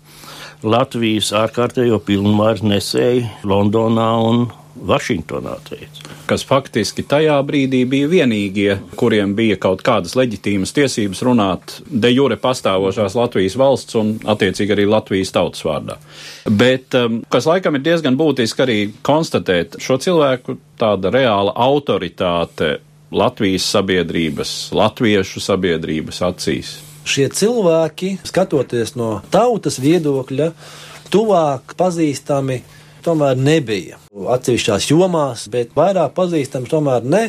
Latvijas 0.66 1.30
ārkārtējo 1.38 2.02
pilnvaru 2.02 2.66
nesēja 2.74 3.46
Londonā 3.46 4.10
un 4.26 4.48
Vašingtonā 4.86 5.56
teica. 5.68 6.06
Kas 6.28 6.44
faktiski 6.46 7.02
tajā 7.08 7.36
brīdī 7.46 7.82
bija 7.88 8.08
vienīgie, 8.10 8.70
kuriem 9.00 9.34
bija 9.38 9.56
kaut 9.60 9.82
kādas 9.86 10.14
leģitīmas 10.18 10.74
tiesības 10.76 11.22
runāt 11.26 11.78
de 11.88 12.10
jure 12.12 12.36
pastāvošās 12.40 13.16
Latvijas 13.18 13.56
valsts 13.58 13.98
un 13.98 14.16
attiecīgi 14.28 14.76
arī 14.76 14.88
Latvijas 14.88 15.32
tautas 15.34 15.64
vārdā. 15.66 15.98
Bet, 16.48 16.94
um, 16.98 17.22
kas 17.32 17.48
laikam 17.48 17.78
ir 17.78 17.86
diezgan 17.86 18.18
būtiski 18.20 18.64
arī 18.64 18.78
konstatēt, 19.06 19.80
šo 19.82 19.98
cilvēku 20.02 20.58
tāda 20.78 21.12
reāla 21.14 21.54
autoritāte 21.56 22.78
Latvijas 23.10 23.64
sabiedrības, 23.72 24.52
latviešu 24.76 25.40
sabiedrības 25.40 26.20
acīs. 26.28 26.74
Šie 27.08 27.30
cilvēki, 27.32 28.18
skatoties 28.28 28.92
no 29.00 29.22
tautas 29.32 29.78
viedokļa, 29.80 30.50
tuvāk 31.08 31.72
pazīstami 31.78 32.58
tomēr 33.08 33.38
nebija. 33.40 33.98
Atsevišķās 34.36 34.90
jomās, 34.92 35.48
bet 35.52 35.74
vairāk 35.76 36.14
pazīstams 36.16 36.70
tomēr 36.70 37.06
ne. 37.08 37.28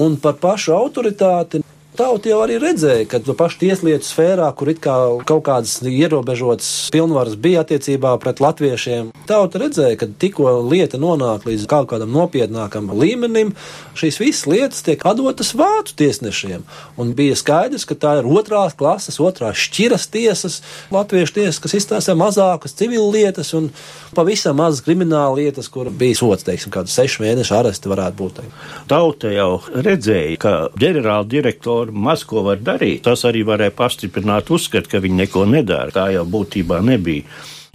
Un 0.00 0.16
par 0.22 0.38
pašu 0.40 0.74
autoritāti 0.76 1.62
Tauta 1.98 2.30
jau 2.30 2.36
arī 2.44 2.60
redzēja, 2.62 3.08
ka 3.10 3.18
pašu 3.34 3.58
tieslietu 3.64 4.06
sfērā, 4.06 4.46
kur 4.54 4.68
it 4.70 4.78
kā 4.78 4.92
kaut 5.26 5.40
kādas 5.48 5.80
ierobežotas 5.82 6.68
pilnvaras 6.94 7.34
bija 7.34 7.64
attiecībā 7.64 8.12
pret 8.22 8.38
latviešiem, 8.38 9.08
tauta 9.26 9.58
redzēja, 9.58 9.96
ka 9.98 10.06
tikko 10.22 10.52
lieta 10.70 11.00
nonāk 11.02 11.48
līdz 11.48 11.64
kaut 11.66 11.88
kādam 11.90 12.12
nopietnākam 12.14 12.92
līmenim, 12.94 13.50
šīs 13.98 14.20
visas 14.22 14.46
lietas 14.46 14.84
tiek 14.86 15.02
atdotas 15.10 15.50
vācu 15.58 15.96
tiesnešiem. 15.98 16.62
Un 17.02 17.10
bija 17.18 17.34
skaidrs, 17.40 17.82
ka 17.88 17.98
tā 17.98 18.14
ir 18.20 18.30
otrās 18.30 18.78
klases, 18.78 19.18
otrās 19.18 19.58
šķiras 19.66 20.06
tiesas, 20.14 20.60
latviešu 20.94 21.34
tiesas, 21.40 21.58
kas 21.66 21.74
izstāsta 21.80 22.14
mazākas 22.14 22.78
civilu 22.78 23.10
lietas 23.10 23.50
un 23.58 23.72
pavisam 24.14 24.62
mazas 24.62 24.86
krimināla 24.86 25.34
lietas, 25.40 25.66
kur 25.66 25.90
bija 25.90 26.22
sots, 26.22 26.46
teiksim, 26.46 26.70
kādu 26.78 26.94
sešu 26.94 27.26
mēnešu 27.26 27.58
arestu 27.58 27.90
varētu 27.90 28.20
būt. 28.22 28.40
Tauta 28.86 29.34
jau 29.34 29.50
redzēja, 29.74 30.38
ka 30.46 30.56
ģenerāla 30.78 31.26
direktora 31.26 31.87
tur 31.88 31.96
maz 31.96 32.24
ko 32.28 32.44
var 32.44 32.60
darīt. 32.60 33.06
Tas 33.08 33.24
arī 33.24 33.44
varēja 33.48 33.72
pastiprināt 33.76 34.50
uzskatu, 34.52 34.90
ka 34.92 35.00
viņi 35.00 35.22
neko 35.24 35.46
nedara. 35.48 35.94
Tā 35.94 36.10
jau 36.12 36.26
būtībā 36.28 36.82
nebija. 36.84 37.24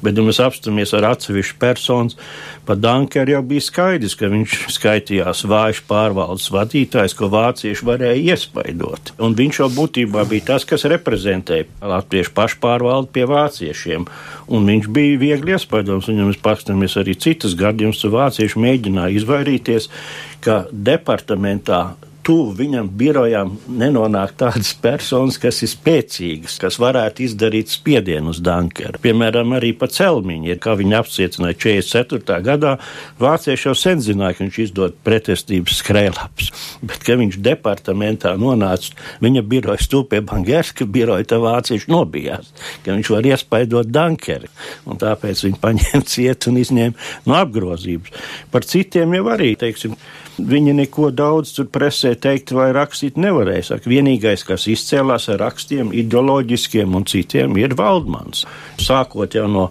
Bet, 0.04 0.18
ja 0.20 0.24
mēs 0.26 0.42
apstāmies 0.44 0.92
ar 0.98 1.06
atsevišķu 1.14 1.56
personu, 1.62 2.18
pa 2.68 2.76
Dankeru 2.76 3.38
jau 3.38 3.40
bija 3.48 3.64
skaidrs, 3.64 4.18
ka 4.20 4.28
viņš 4.28 4.58
skaitījās 4.76 5.46
vājš 5.48 5.80
pārvaldes 5.88 6.50
vadītājs, 6.52 7.16
ko 7.16 7.30
vācieši 7.32 7.88
varēja 7.88 8.36
iespaidot. 8.36 9.14
Un 9.24 9.38
viņš 9.40 9.62
jau 9.62 9.70
būtībā 9.72 10.28
bija 10.28 10.50
tas, 10.52 10.68
kas 10.68 10.84
reprezentēja 10.92 11.70
latviešu 11.80 12.36
pašpārvaldi 12.36 13.14
pie 13.16 13.28
vāciešiem. 13.32 14.10
Un 14.52 14.68
viņš 14.68 14.92
bija 14.92 15.22
viegli 15.24 15.56
iespaidojams, 15.56 16.12
un 16.12 16.20
ja 16.20 16.28
mēs 16.28 16.44
paskatāmies 16.44 17.00
arī 17.00 17.16
citas 17.16 17.56
gadījumus, 17.56 18.04
vācieši 18.04 18.60
mēģināja 18.60 19.22
izvairīties, 19.24 19.94
ka 20.44 20.66
departamentā 20.92 21.86
tuvu 22.24 22.54
viņam 22.58 22.88
birojām 22.98 23.52
nenonāk 23.80 24.34
tādas 24.40 24.72
personas, 24.80 25.38
kas 25.42 25.60
ir 25.66 25.72
spēcīgas, 25.72 26.56
kas 26.62 26.80
varētu 26.82 27.26
izdarīt 27.26 27.72
spiedienu 27.74 28.32
uz 28.32 28.40
Dankeru. 28.44 29.02
Piemēram, 29.04 29.56
arī 29.58 29.74
pa 29.78 29.90
celmiņu, 29.92 30.56
kā 30.64 30.76
viņi 30.80 30.98
apcietināja 31.00 31.60
44. 31.60 32.40
gadā, 32.46 32.78
vācieši 33.22 33.70
jau 33.70 33.76
sen 33.78 34.04
zināja, 34.04 34.38
ka 34.38 34.46
viņš 34.46 34.60
izdod 34.66 34.98
pretestības 35.06 35.82
skrēlaps, 35.84 36.52
bet 36.86 37.04
ka 37.04 37.18
viņš 37.20 37.40
departamentā 37.44 38.36
nonāca 38.40 38.96
viņa 39.24 39.46
biroja 39.52 39.84
stūpē 39.84 40.24
Bangerska 40.30 40.88
biroja, 40.88 41.28
tā 41.34 41.42
vācieši 41.44 41.92
nobijās, 41.92 42.54
ka 42.86 42.96
viņš 42.96 43.14
var 43.18 43.32
iespaidot 43.34 43.92
Dankeri, 43.94 44.52
un 44.88 45.02
tāpēc 45.02 45.46
viņi 45.48 45.62
paņēma 45.64 46.06
ciet 46.14 46.48
un 46.52 46.64
izņēma 46.64 47.30
no 47.30 47.40
apgrozības. 47.42 48.28
Par 48.54 48.68
citiem 48.68 49.18
jau 49.20 49.28
arī, 49.34 49.54
teiksim, 49.60 49.98
Viņi 50.34 50.74
neko 50.74 51.12
daudz 51.14 51.52
tur 51.54 51.68
presē 51.70 52.13
teikt 52.20 52.54
vai 52.56 52.72
rakstīt 52.76 53.20
nevarēja. 53.22 53.68
Saka, 53.72 53.90
vienīgais, 53.92 54.46
kas 54.48 54.68
izcēlās 54.72 55.30
ar 55.34 55.42
rakstiem, 55.44 55.94
ideoloģiskiem 56.04 56.96
un 56.98 57.06
citiem, 57.10 57.58
ir 57.62 57.76
Valdmans. 57.80 58.46
Sākot 58.82 59.38
jau 59.38 59.48
no 59.52 59.70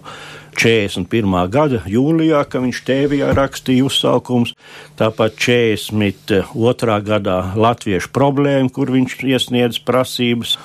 41. 0.53 1.49
gada 1.49 1.81
jūlijā, 1.89 2.43
kad 2.49 2.63
viņš 2.65 2.81
tēvijā 2.87 3.31
rakstīja 3.37 3.87
uzsaukums, 3.87 4.53
tāpat 4.99 5.37
42. 5.41 6.97
gadā 7.07 7.37
latviešu 7.57 8.11
problēma, 8.13 8.69
kur 8.73 8.93
viņš 8.93 9.17
iesniedz 9.33 9.81
prasības 9.85 10.57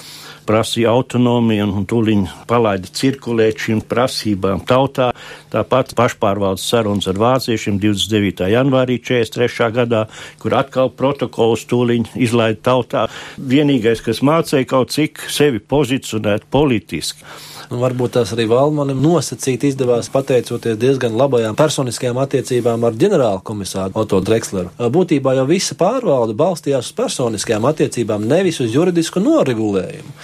prasīja 0.48 0.94
autonomiju 0.96 1.66
un 1.68 1.86
tūliņ 1.88 2.24
palaida 2.48 2.88
cirkulēt 3.00 3.60
šīm 3.66 3.82
prasībām 3.88 4.64
tautā. 4.68 5.10
Tāpat 5.52 5.94
pašpārvaldes 5.98 6.64
sarunas 6.68 7.08
ar 7.10 7.20
vāciešiem 7.20 7.78
29. 7.82 8.48
janvārī 8.52 8.98
43. 9.04 9.70
gadā, 9.76 10.06
kur 10.40 10.56
atkal 10.58 10.92
protokols 10.96 11.66
tūliņ 11.68 12.14
izlaida 12.16 12.60
tautā. 12.70 13.06
Vienīgais, 13.38 14.02
kas 14.04 14.24
mācīja 14.24 14.68
kaut 14.68 14.96
cik 14.96 15.28
sevi 15.32 15.60
pozicionēt 15.60 16.48
politiski 16.52 17.24
Un 17.68 17.82
varbūt 17.82 18.14
tās 18.16 18.30
arī 18.32 18.46
Valmanim 18.48 19.00
nosacīt 19.04 19.66
izdevās 19.68 20.08
pateicoties 20.12 20.78
diezgan 20.80 21.16
labajām 21.20 21.56
personiskajām 21.56 22.16
attiecībām 22.22 22.86
ar 22.88 22.94
ģenerālu 22.96 23.42
komisāru 23.44 23.92
Oto 24.00 24.22
Dreksleru. 24.24 24.72
Būtībā 24.94 25.34
jau 25.36 25.44
visa 25.50 25.76
pārvalde 25.76 26.36
balstījās 26.38 26.88
uz 26.88 26.96
personiskajām 26.96 27.68
attiecībām, 27.68 28.24
nevis 28.30 28.62
uz 28.64 28.72
juridisku 28.72 29.20
noregulējumu. 29.20 30.14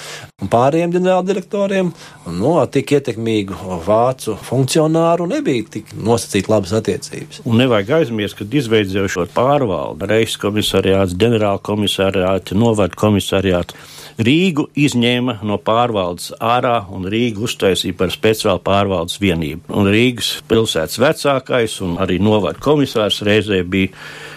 Un 0.42 0.50
pārējiem 0.52 0.92
ģenerāldirektoriem 0.96 1.90
no 2.26 2.32
nu, 2.38 2.52
tik 2.70 2.94
ietekmīgu 2.96 3.78
vācu 3.86 4.34
funkcionāru 4.44 5.28
nebija 5.30 5.68
tik 5.76 5.92
nosacīt 5.96 6.50
labas 6.52 6.74
attiecības. 6.76 7.42
Un 7.48 7.60
nevajag 7.62 7.92
aizmirst, 8.00 8.38
ka 8.38 8.46
izveidojušo 8.60 9.28
pārvaldu, 9.34 10.08
reizes 10.10 10.38
komisariāts, 10.42 11.16
ģenerāla 11.20 11.62
komisariāts, 11.64 12.56
novada 12.58 12.98
komisariāts. 12.98 13.76
Rīgu 14.14 14.68
izņēma 14.78 15.40
no 15.42 15.56
pārvaldes 15.58 16.30
ārā 16.38 16.76
un 16.94 17.08
Rīgu 17.10 17.48
uztaisīja 17.48 17.96
par 17.98 18.12
speciālu 18.14 18.62
pārvaldes 18.62 19.18
vienību. 19.22 19.64
Un 19.74 19.90
Rīgas 19.90 20.36
pilsētas 20.50 21.00
vecākais 21.02 21.80
un 21.82 21.96
arī 22.02 22.20
novada 22.22 22.62
komisārs 22.62 23.24
reizē 23.26 23.64
bija 23.66 23.90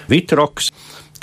Vitroks 0.09 0.71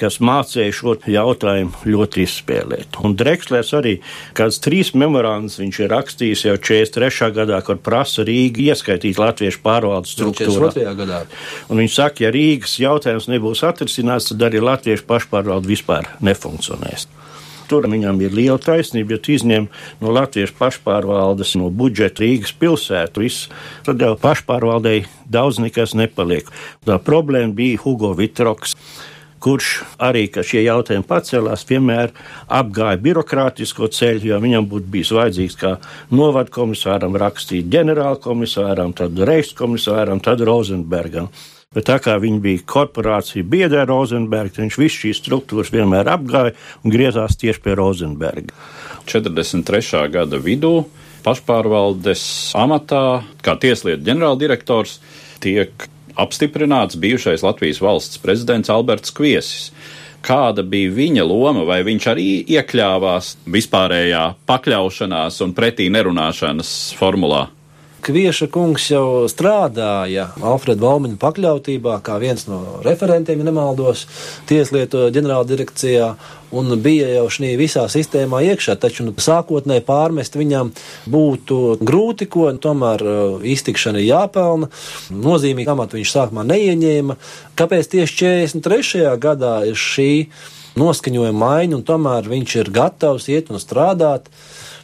kas 0.01 0.21
mācīja 0.25 0.75
šo 0.75 0.95
jautājumu 1.11 1.85
ļoti 1.89 2.25
izspēlēt. 2.25 2.99
Un 3.05 3.17
Drekslers 3.19 3.73
arī 3.79 3.95
kāds 4.37 4.61
trīs 4.65 4.93
memorandus 4.99 5.59
viņš 5.63 5.81
ir 5.85 5.93
rakstījis 5.95 6.45
jau 6.49 6.57
43. 6.59 7.31
gadā, 7.37 7.61
kur 7.67 7.81
prasa 7.83 8.27
Rīgu 8.27 8.69
ieskaitīt 8.69 9.21
latviešu 9.21 9.63
pārvaldes 9.65 10.15
struktūrā. 10.17 11.25
Un 11.69 11.83
viņš 11.83 11.99
saka, 11.99 12.27
ja 12.27 12.35
Rīgas 12.35 12.79
jautājums 12.83 13.31
nebūs 13.33 13.65
atrisināts, 13.67 14.31
tad 14.33 14.49
arī 14.51 14.63
latviešu 14.65 15.07
pašpārvalde 15.11 15.71
vispār 15.71 16.11
nefunkcionēs. 16.25 17.09
Tur 17.69 17.87
viņam 17.89 18.19
ir 18.21 18.35
liela 18.37 18.59
taisnība, 18.61 19.17
ja 19.17 19.35
izņem 19.35 19.69
no 20.03 20.13
Latvijas 20.13 20.53
pašpārvaldes, 20.59 21.55
no 21.61 21.71
budžeta 21.73 22.25
Rīgas 22.25 22.53
pilsētu, 22.61 23.25
visu, 23.25 23.53
tad 23.87 24.03
jau 24.05 24.13
pašpārvaldei 24.21 25.05
daudz 25.25 25.61
nekas 25.63 25.95
nepaliek. 25.97 26.51
Tā 26.85 26.99
problēma 27.01 27.57
bija 27.57 27.81
Hugo 27.85 28.13
Vitroks 28.19 28.74
kurš 29.45 29.71
arī, 30.01 30.25
kad 30.33 30.47
šie 30.49 30.63
jautājumi 30.65 31.05
pacēlās, 31.09 31.67
vienmēr 31.69 32.15
apgāja 32.49 33.01
birokrātisko 33.05 33.91
ceļu, 33.93 34.31
jo 34.31 34.39
viņam 34.41 34.69
būtu 34.71 34.93
bijis 34.95 35.13
vajadzīgs 35.15 35.59
kā 35.61 35.75
novada 36.15 36.53
komisāram 36.55 37.19
rakstīt 37.21 37.69
ģenerāla 37.73 38.21
komisāram, 38.25 38.95
tad 38.97 39.21
reichskomisāram, 39.21 40.23
tad 40.25 40.45
Rozenbergam. 40.49 41.29
Bet 41.75 41.89
tā 41.89 41.99
kā 41.99 42.15
viņi 42.23 42.39
bija 42.43 42.65
korporācija 42.71 43.45
biedra 43.51 43.83
Rozenberga, 43.89 44.63
viņš 44.63 44.77
visu 44.79 45.01
šīs 45.05 45.21
struktūras 45.25 45.73
vienmēr 45.75 46.09
apgāja 46.13 46.55
un 46.85 46.95
griezās 46.95 47.35
tieši 47.41 47.65
pie 47.65 47.75
Rozenberga. 47.81 48.55
43. 49.11 50.05
gada 50.15 50.39
vidū 50.41 50.85
pašpārvaldes 51.25 52.23
amatā, 52.61 53.25
kā 53.43 53.57
tieslietu 53.61 54.07
ģenerāldirektors, 54.07 55.01
tiek 55.43 55.89
apstiprināts 56.21 56.99
bijušais 57.01 57.43
Latvijas 57.43 57.81
valsts 57.83 58.21
prezidents 58.23 58.71
Alberts 58.71 59.15
Kviesis. 59.15 59.71
Kāda 60.25 60.63
bija 60.65 60.93
viņa 60.95 61.25
loma, 61.29 61.67
vai 61.69 61.83
viņš 61.85 62.07
arī 62.15 62.29
iekļāvās 62.55 63.35
vispārējā 63.45 64.23
pakļaušanās 64.49 65.43
un 65.45 65.53
pretī 65.57 65.91
nerunāšanas 65.93 66.71
formulā? 66.97 67.49
Kvieša 68.05 68.51
kungs 68.53 68.85
jau 68.91 69.25
strādāja 69.33 70.27
Alfreda 70.45 70.85
Valmiņa 70.85 71.17
pakļautībā, 71.23 71.95
kā 72.05 72.19
viens 72.21 72.43
no 72.45 72.59
referentiem, 72.85 73.41
ja 73.41 73.47
nemaldos, 73.49 74.03
Tieslietu 74.45 75.07
ģenerāldirekcijā, 75.15 76.11
un 76.53 76.75
bija 76.85 77.09
jau 77.15 77.25
šī 77.33 77.55
visā 77.57 77.87
sistēmā 77.89 78.43
iekšā, 78.51 78.77
taču 78.83 79.07
nu, 79.07 79.15
sākotnēji 79.17 79.87
pārmest 79.89 80.37
viņam 80.37 80.75
būtu 81.09 81.79
grūti, 81.81 82.29
ko 82.29 82.51
tomēr 82.53 83.07
uh, 83.09 83.47
iztikšana 83.55 84.03
ir 84.03 84.11
jāpelna. 84.11 84.69
Nozīmīgi 85.09 85.73
amatu 85.73 85.97
viņš 85.97 86.13
sākumā 86.19 86.45
neieņēma. 86.51 87.17
Kāpēc 87.57 87.89
tieši 87.97 88.19
43. 88.21 89.07
gadā 89.23 89.63
ir 89.71 89.81
šī 89.81 90.11
noskaņojuma 90.77 91.41
maiņa, 91.41 91.79
un 91.79 91.87
tomēr 91.89 92.29
viņš 92.29 92.59
ir 92.61 92.75
gatavs 92.75 93.31
iet 93.33 93.49
un 93.49 93.63
strādāt, 93.63 94.29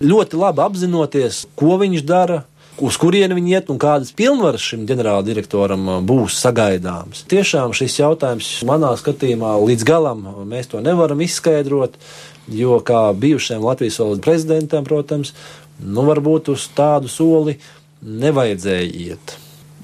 ļoti 0.01 0.41
labi 0.41 0.65
apzinoties, 0.65 1.45
ko 1.59 1.77
viņš 1.83 2.07
dara, 2.09 2.45
uz 2.85 2.97
kurieni 3.01 3.37
viņi 3.37 3.55
iet 3.57 3.71
un 3.73 3.79
kādas 3.81 4.13
pilnvaras 4.17 4.65
šim 4.65 4.87
ģenerāldirektoram 4.89 5.89
uh, 5.89 5.99
būs 6.05 6.39
sagaidāmas. 6.43 7.25
Tiešām 7.31 7.75
šis 7.77 8.01
jautājums 8.01 8.49
manā 8.69 8.93
skatījumā 9.01 9.57
līdz 9.63 9.87
galam 9.89 10.25
uh, 10.27 10.41
mēs 10.49 10.71
to 10.73 10.83
nevaram 10.85 11.21
izskaidrot, 11.25 11.99
jo 12.51 12.81
kā 12.87 13.11
bijušajam 13.17 13.69
Latvijas 13.69 14.01
valsts 14.03 14.25
prezidentam, 14.25 14.89
protams, 14.89 15.35
nu 15.81 16.07
varbūt 16.09 16.51
uz 16.55 16.67
tādu 16.77 17.13
soli 17.13 17.59
nevajadzēja 18.01 18.91
iet. 19.07 19.37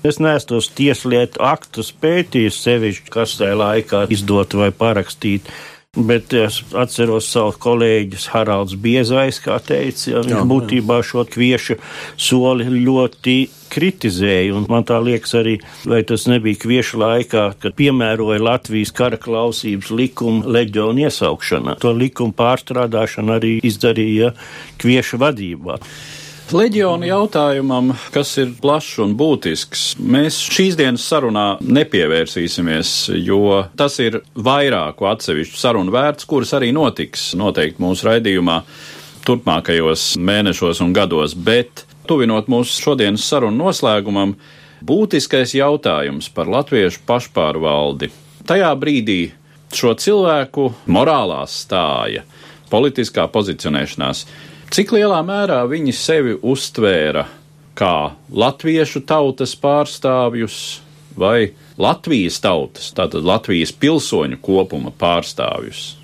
Es 0.07 0.21
neesmu 0.23 0.53
tos 0.53 0.69
tieslietu 0.77 1.41
aktus 1.43 1.89
pētījis 2.03 2.61
sevišķi, 2.63 3.11
kas 3.13 3.39
tajā 3.41 3.57
laikā 3.59 4.05
izdot 4.15 4.55
vai 4.55 4.69
parakstīt. 4.71 5.49
Bet 5.97 6.35
es 6.37 6.59
atceros 6.77 7.31
savu 7.33 7.55
kolēģi 7.57 8.19
Haralds 8.35 8.77
Biezais, 8.77 9.39
kā 9.41 9.57
teica, 9.65 10.11
ja, 10.11 10.21
viņš 10.27 10.35
jā, 10.35 10.43
būtībā 10.51 10.99
šo 11.07 11.25
kviešu 11.33 11.79
soli 12.21 12.67
ļoti 12.69 13.37
kritizēja, 13.73 14.61
man 14.69 14.85
tā 14.87 14.99
liekas 15.03 15.33
arī, 15.41 15.57
vai 15.89 16.03
tas 16.07 16.27
nebija 16.29 16.61
kviešu 16.63 17.01
laikā, 17.01 17.47
kad 17.63 17.77
piemēroja 17.79 18.45
Latvijas 18.45 18.93
kara 18.97 19.19
klausības 19.21 19.91
likumu 19.91 20.53
leģionu 20.53 21.07
iesaukšanā. 21.09 21.79
To 21.81 21.95
likumu 21.97 22.37
pārstrādāšanu 22.37 23.37
arī 23.39 23.57
izdarīja 23.67 24.35
kviešu 24.83 25.21
vadībā. 25.25 25.81
Leģiona 26.47 27.09
jautājumam, 27.09 27.89
kas 28.15 28.37
ir 28.39 28.53
plašs 28.63 29.01
un 29.03 29.17
būtisks, 29.19 29.81
mēs 29.99 30.37
šīs 30.55 30.77
dienas 30.79 31.03
sarunā 31.11 31.57
nepievērsīsimies, 31.59 32.93
jo 33.19 33.65
tas 33.75 33.97
ir 33.99 34.21
vairāku 34.39 35.09
atsevišķu 35.11 35.59
sarunu 35.59 35.91
vērts, 35.91 36.29
kuras 36.31 36.55
arī 36.55 36.71
notiks 36.77 37.33
noteikti 37.35 37.83
mūsu 37.83 38.07
raidījumā 38.07 38.61
turpmākajos 39.27 40.13
mēnešos 40.23 40.85
un 40.87 40.95
gados, 40.95 41.35
bet 41.35 41.83
tuvinot 42.07 42.47
mūsu 42.47 42.79
šodienas 42.79 43.27
sarunu 43.27 43.65
noslēgumam, 43.67 44.39
būtiskais 44.87 45.59
jautājums 45.59 46.31
par 46.31 46.47
latviešu 46.47 47.03
pašpārvaldi. 47.11 48.15
Tajā 48.47 48.71
brīdī 48.79 49.23
šo 49.75 49.97
cilvēku 49.99 50.71
morālā 50.87 51.43
stāja, 51.51 52.23
politiskā 52.71 53.27
pozicionēšanās 53.35 54.29
Cik 54.66 54.96
lielā 54.96 55.20
mērā 55.22 55.61
viņi 55.70 55.92
sevi 55.94 56.33
uztvēra 56.42 57.26
kā 57.79 58.16
latviešu 58.33 59.05
tautas 59.07 59.55
pārstāvjus 59.62 60.57
vai 61.16 61.52
Latvijas 61.79 62.40
tautas, 62.42 62.90
tātad 62.96 63.24
Latvijas 63.24 63.72
pilsoņu 63.72 64.40
kopuma 64.42 64.90
pārstāvjus? 64.90 65.94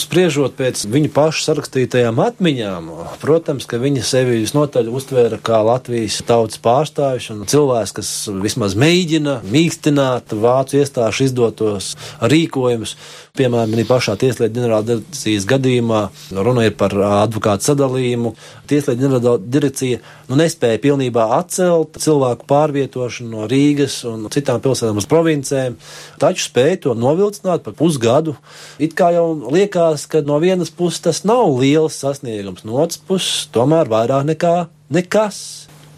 Spriežot 0.00 0.54
pēc 0.56 0.86
viņu 0.88 1.10
pašu 1.12 1.42
sarakstītajām 1.44 2.20
atmiņām, 2.24 2.86
protams, 3.20 3.66
ka 3.68 3.80
viņi 3.82 4.00
sevi 4.06 4.38
visnotaļ 4.40 4.88
uztvēra 4.96 5.38
kā 5.44 5.60
Latvijas 5.66 6.20
tautas 6.26 6.60
pārstāvis 6.62 7.28
un 7.34 7.42
cilvēks, 7.50 7.92
kas 7.98 8.12
vismaz 8.40 8.76
mēģina 8.80 9.40
mīkstināt 9.44 10.32
vācu 10.32 10.80
iestāžu 10.80 11.26
izdotos 11.28 11.92
rīkojumus. 12.20 12.96
Piemēram, 13.36 13.76
pašā 13.86 14.16
Tieslietu 14.18 14.56
ģenerāldirekcijas 14.58 15.44
gadījumā 15.48 16.00
runa 16.34 16.64
ir 16.66 16.74
par 16.78 16.96
advokātu 17.22 17.68
sadalījumu. 17.68 18.32
Tieslietu 18.70 19.04
ģenerāldirekcija 19.04 20.00
nu, 20.30 20.38
nespēja 20.40 20.80
pilnībā 20.82 21.28
atcelt 21.36 22.00
cilvēku 22.02 22.48
pārvietošanu 22.50 23.30
no 23.34 23.46
Rīgas 23.50 24.00
un 24.08 24.26
citām 24.34 24.62
pilsētām 24.64 24.98
uz 25.00 25.06
provincēm, 25.10 25.78
taču 26.22 26.46
spēja 26.48 26.82
to 26.86 26.96
novilcināt 26.98 27.64
par 27.66 27.76
pusgadu. 27.78 28.34
It 28.82 28.96
kā 28.98 29.12
jau 29.14 29.26
liekas, 29.50 29.89
ka 30.10 30.22
no 30.26 30.38
vienas 30.42 30.70
puses 30.70 31.02
tas 31.04 31.24
nav 31.28 31.58
liels 31.58 31.98
sasniegums, 32.02 32.64
no 32.64 32.78
otras 32.82 33.00
puses 33.00 33.48
tomēr 33.54 33.90
vairāk 33.90 34.28
nekā 34.34 34.54
nekas. 34.94 35.40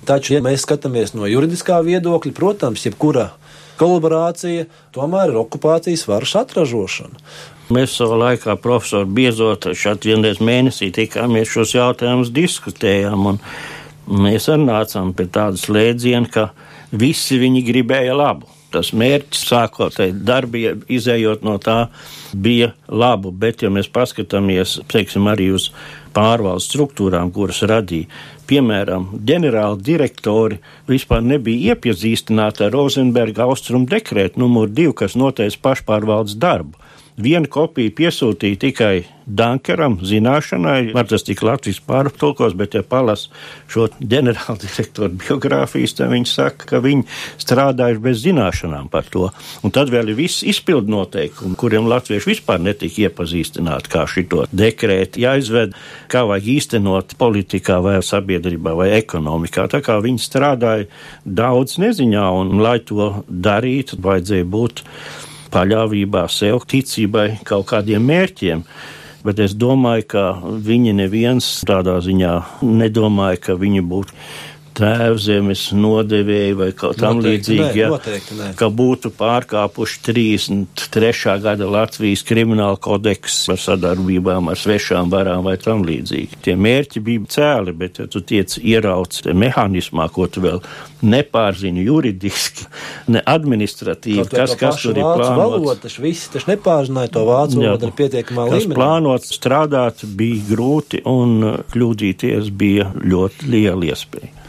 Taču, 0.03 0.35
ja 0.35 0.41
mēs 0.43 0.65
skatāmies 0.67 1.13
no 1.15 1.29
juridiskā 1.31 1.77
viedokļa, 1.87 2.33
protams, 2.35 2.83
jebkura 2.89 3.29
kolaborācija 3.79 4.67
tomēr 4.95 5.33
ir 5.33 5.39
okupācijas 5.43 6.07
varas 6.11 6.35
atražošana. 6.43 7.21
Mēs 7.73 7.95
savā 7.97 8.19
laikā, 8.21 8.57
profesori, 8.61 9.09
biezot 9.09 9.71
šeit 9.79 10.05
vienreiz 10.09 10.43
mēnesī 10.43 10.91
tikāmies 10.93 11.53
šos 11.55 11.77
jautājumus 11.77 12.33
diskutējām, 12.35 13.31
un 13.31 13.39
mēs 14.27 14.51
arī 14.53 14.67
nācām 14.67 15.15
pie 15.17 15.29
tāda 15.33 15.61
slēdziena, 15.61 16.29
ka 16.29 16.51
visi 16.91 17.39
viņi 17.41 17.63
gribēja 17.71 18.19
labu. 18.19 18.51
Tas 18.73 18.93
mērķis 18.97 19.47
sākot 19.51 19.99
darbību, 20.27 20.87
izējot 20.89 21.45
no 21.45 21.59
tā, 21.63 21.87
bija 22.33 22.73
labu, 22.89 23.33
bet, 23.33 23.63
ja 23.65 23.71
mēs 23.73 23.91
paskatāmies, 23.93 24.79
teiksim, 24.93 25.29
arī 25.29 25.51
uz 25.57 25.71
pārvaldes 26.17 26.71
struktūrām, 26.71 27.33
kuras 27.33 27.63
radīja 27.69 28.09
piemēram, 28.53 29.09
ģenerāli 29.29 29.81
direktori 29.87 30.59
vispār 30.91 31.23
nebija 31.25 31.73
iepazīstināti 31.73 32.67
ar 32.67 32.75
Rozenberga 32.75 33.47
austrumu 33.49 33.89
dekrētu 33.89 34.43
numur 34.43 34.71
divu, 34.71 34.95
kas 34.99 35.17
noteica 35.19 35.63
pašpārvaldes 35.69 36.37
darbu. 36.43 36.77
Vienu 37.21 37.49
kopiju 37.51 37.93
piesūtīja 37.97 38.61
tikai 38.63 38.95
Dankeram, 39.27 40.01
zināšanai, 40.03 40.91
var 40.97 41.07
tas 41.07 41.23
tik 41.23 41.45
Latvijas 41.47 41.79
pārtulkos, 41.87 42.57
bet 42.59 42.75
ja 42.75 42.83
palas 42.83 43.29
šo 43.71 43.87
ģenerāldirektoru 44.01 45.15
biogrāfijas, 45.23 45.95
tad 45.99 46.11
viņi 46.13 46.29
saka, 46.29 46.67
ka 46.73 46.81
viņi 46.83 47.07
strādājuši 47.43 48.03
bez 48.03 48.23
zināšanām 48.25 48.91
par 48.93 49.07
to. 49.13 49.29
Un 49.63 49.75
tad 49.75 49.93
vēl 49.95 50.11
ir 50.11 50.19
viss 50.19 50.43
izpildu 50.43 50.91
noteikumi, 50.91 51.57
kuriem 51.59 51.87
latvieši 51.93 52.33
vispār 52.33 52.63
netika 52.65 53.07
iepazīstināti, 53.07 53.93
kā 53.93 54.07
šito 54.11 54.49
dekrētu 54.51 55.23
jāizved, 55.23 55.77
kā 56.11 56.27
vajag 56.29 56.53
īstenot 56.57 57.17
politikā 57.21 57.79
vai 57.85 58.01
sabiedrībā 58.03 58.75
vai 58.79 58.91
ekonomikā. 58.99 59.69
Tā 59.71 59.85
kā 59.85 60.01
viņi 60.03 60.23
strādāja 60.23 60.89
daudz 61.25 61.79
neziņā, 61.83 62.27
un 62.43 62.57
lai 62.63 62.81
to 62.83 63.13
darītu, 63.29 64.03
vajadzēja 64.03 64.49
būt 64.51 64.83
paļāvībā 65.53 66.27
sev, 66.33 66.65
ticībai 66.69 67.43
kaut 67.49 67.69
kādiem 67.73 68.05
mērķiem. 68.09 68.65
Bet 69.23 69.39
es 69.39 69.53
domāju, 69.55 70.07
ka 70.17 70.23
viņi 70.43 70.97
neviens 70.99 71.47
tādā 71.69 72.01
ziņā 72.03 72.33
nedomāja, 72.67 73.39
ka 73.45 73.55
viņi 73.61 73.85
būtu 73.87 74.17
tēvzemes 74.83 75.69
nodevēji 75.79 76.55
vai 76.59 76.69
kaut 76.77 76.99
tam 77.01 77.21
līdzīgi, 77.23 77.79
ja, 77.79 77.91
noteikti, 77.93 78.37
nē. 78.39 78.51
ka 78.59 78.69
būtu 78.73 79.13
pārkāpuši 79.19 80.01
33. 80.09 81.37
gada 81.45 81.69
Latvijas 81.71 82.25
krimināla 82.27 82.81
kodeks 82.83 83.39
ar 83.53 83.61
sadarbībām 83.63 84.51
ar 84.53 84.59
svešām 84.59 85.13
varām 85.13 85.47
vai 85.47 85.57
tam 85.63 85.85
līdzīgi. 85.87 86.41
Tie 86.45 86.57
mērķi 86.59 87.03
bija 87.05 87.31
cēli, 87.37 87.77
bet 87.79 88.03
ja 88.03 88.09
tu 88.11 88.25
tiec 88.27 88.59
ierauc 88.59 89.21
mehānismā, 89.33 90.09
ko 90.13 90.27
tu 90.27 90.43
vēl 90.45 90.61
nepārzini 91.03 91.87
juridiski, 91.87 92.67
ne 93.15 93.23
administratīvi, 93.27 94.27
Kaut 94.27 94.37
kas, 94.37 94.57
kas 94.59 94.83
tur 94.83 94.99
ir 94.99 95.03
plānots. 95.03 95.39
valodu, 95.39 95.79
taču 95.87 96.05
visi 96.05 96.31
taču 96.35 96.53
nepārzināja 96.53 97.15
to 97.17 97.25
vācu 97.29 97.63
valodu 97.63 97.91
ar 97.91 97.97
pietiekamā 98.03 98.47
līmenī. 98.51 98.77
plānots 98.79 99.35
strādāt 99.39 100.05
bija 100.19 100.43
grūti 100.53 101.03
un 101.09 101.65
kļūdīties 101.73 102.53
bija 102.55 102.93
ļoti 102.99 103.51
liela 103.51 103.91
iespēja. 103.91 104.42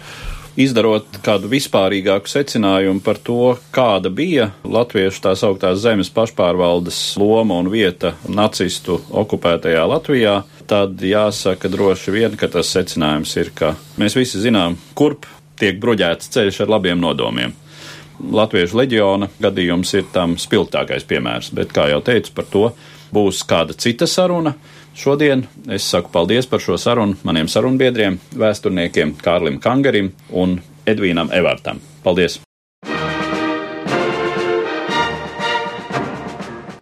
Izdarot 0.54 1.08
kādu 1.26 1.50
vispārīgāku 1.50 2.30
secinājumu 2.30 3.02
par 3.02 3.18
to, 3.26 3.56
kāda 3.74 4.12
bija 4.14 4.52
latviešu 4.62 5.24
tās 5.24 5.42
augtās 5.48 5.80
zemes 5.82 6.12
pašpārvaldes 6.14 7.00
loma 7.18 7.58
un 7.58 7.72
vieta 7.74 8.12
nacistu 8.30 9.00
okupētajā 9.10 9.88
Latvijā, 9.90 10.36
tad 10.70 11.02
jāsaka 11.02 11.72
droši 11.74 12.14
vien, 12.14 12.38
ka 12.38 12.52
tas 12.54 12.70
secinājums 12.70 13.34
ir, 13.42 13.50
ka 13.58 13.74
mēs 13.98 14.14
visi 14.20 14.44
zinām, 14.44 14.78
kurp 14.94 15.26
tiek 15.58 15.82
bruģēts 15.82 16.30
ceļš 16.38 16.62
ar 16.68 16.76
labiem 16.76 17.02
nodomiem. 17.02 17.58
Latviešu 18.22 18.78
leģiona 18.78 19.32
gadījums 19.42 19.96
ir 19.98 20.06
tam 20.14 20.38
spilgtākais 20.38 21.10
piemērs, 21.10 21.50
bet, 21.58 21.74
kā 21.74 21.90
jau 21.90 22.04
teicu, 22.06 22.30
par 22.38 22.46
to 22.54 22.68
būs 23.14 23.42
kāda 23.50 23.74
cita 23.74 24.06
saruna. 24.06 24.54
Šodien 24.94 25.48
es 25.74 25.88
saku 25.90 26.12
paldies 26.14 26.46
par 26.46 26.62
šo 26.62 26.78
sarunu 26.78 27.18
maniem 27.26 27.48
sarunbiedriem, 27.50 28.20
vēsturniekiem 28.38 29.16
Kārlim 29.24 29.58
Kangarim 29.60 30.12
un 30.30 30.60
Edvīnam 30.86 31.34
Evartam. 31.34 31.82
Paldies! 32.06 32.38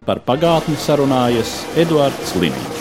Par 0.05 0.19
pagātni 0.27 0.75
sarunājas 0.75 1.55
Eduards 1.79 2.35
Liniņš. 2.35 2.80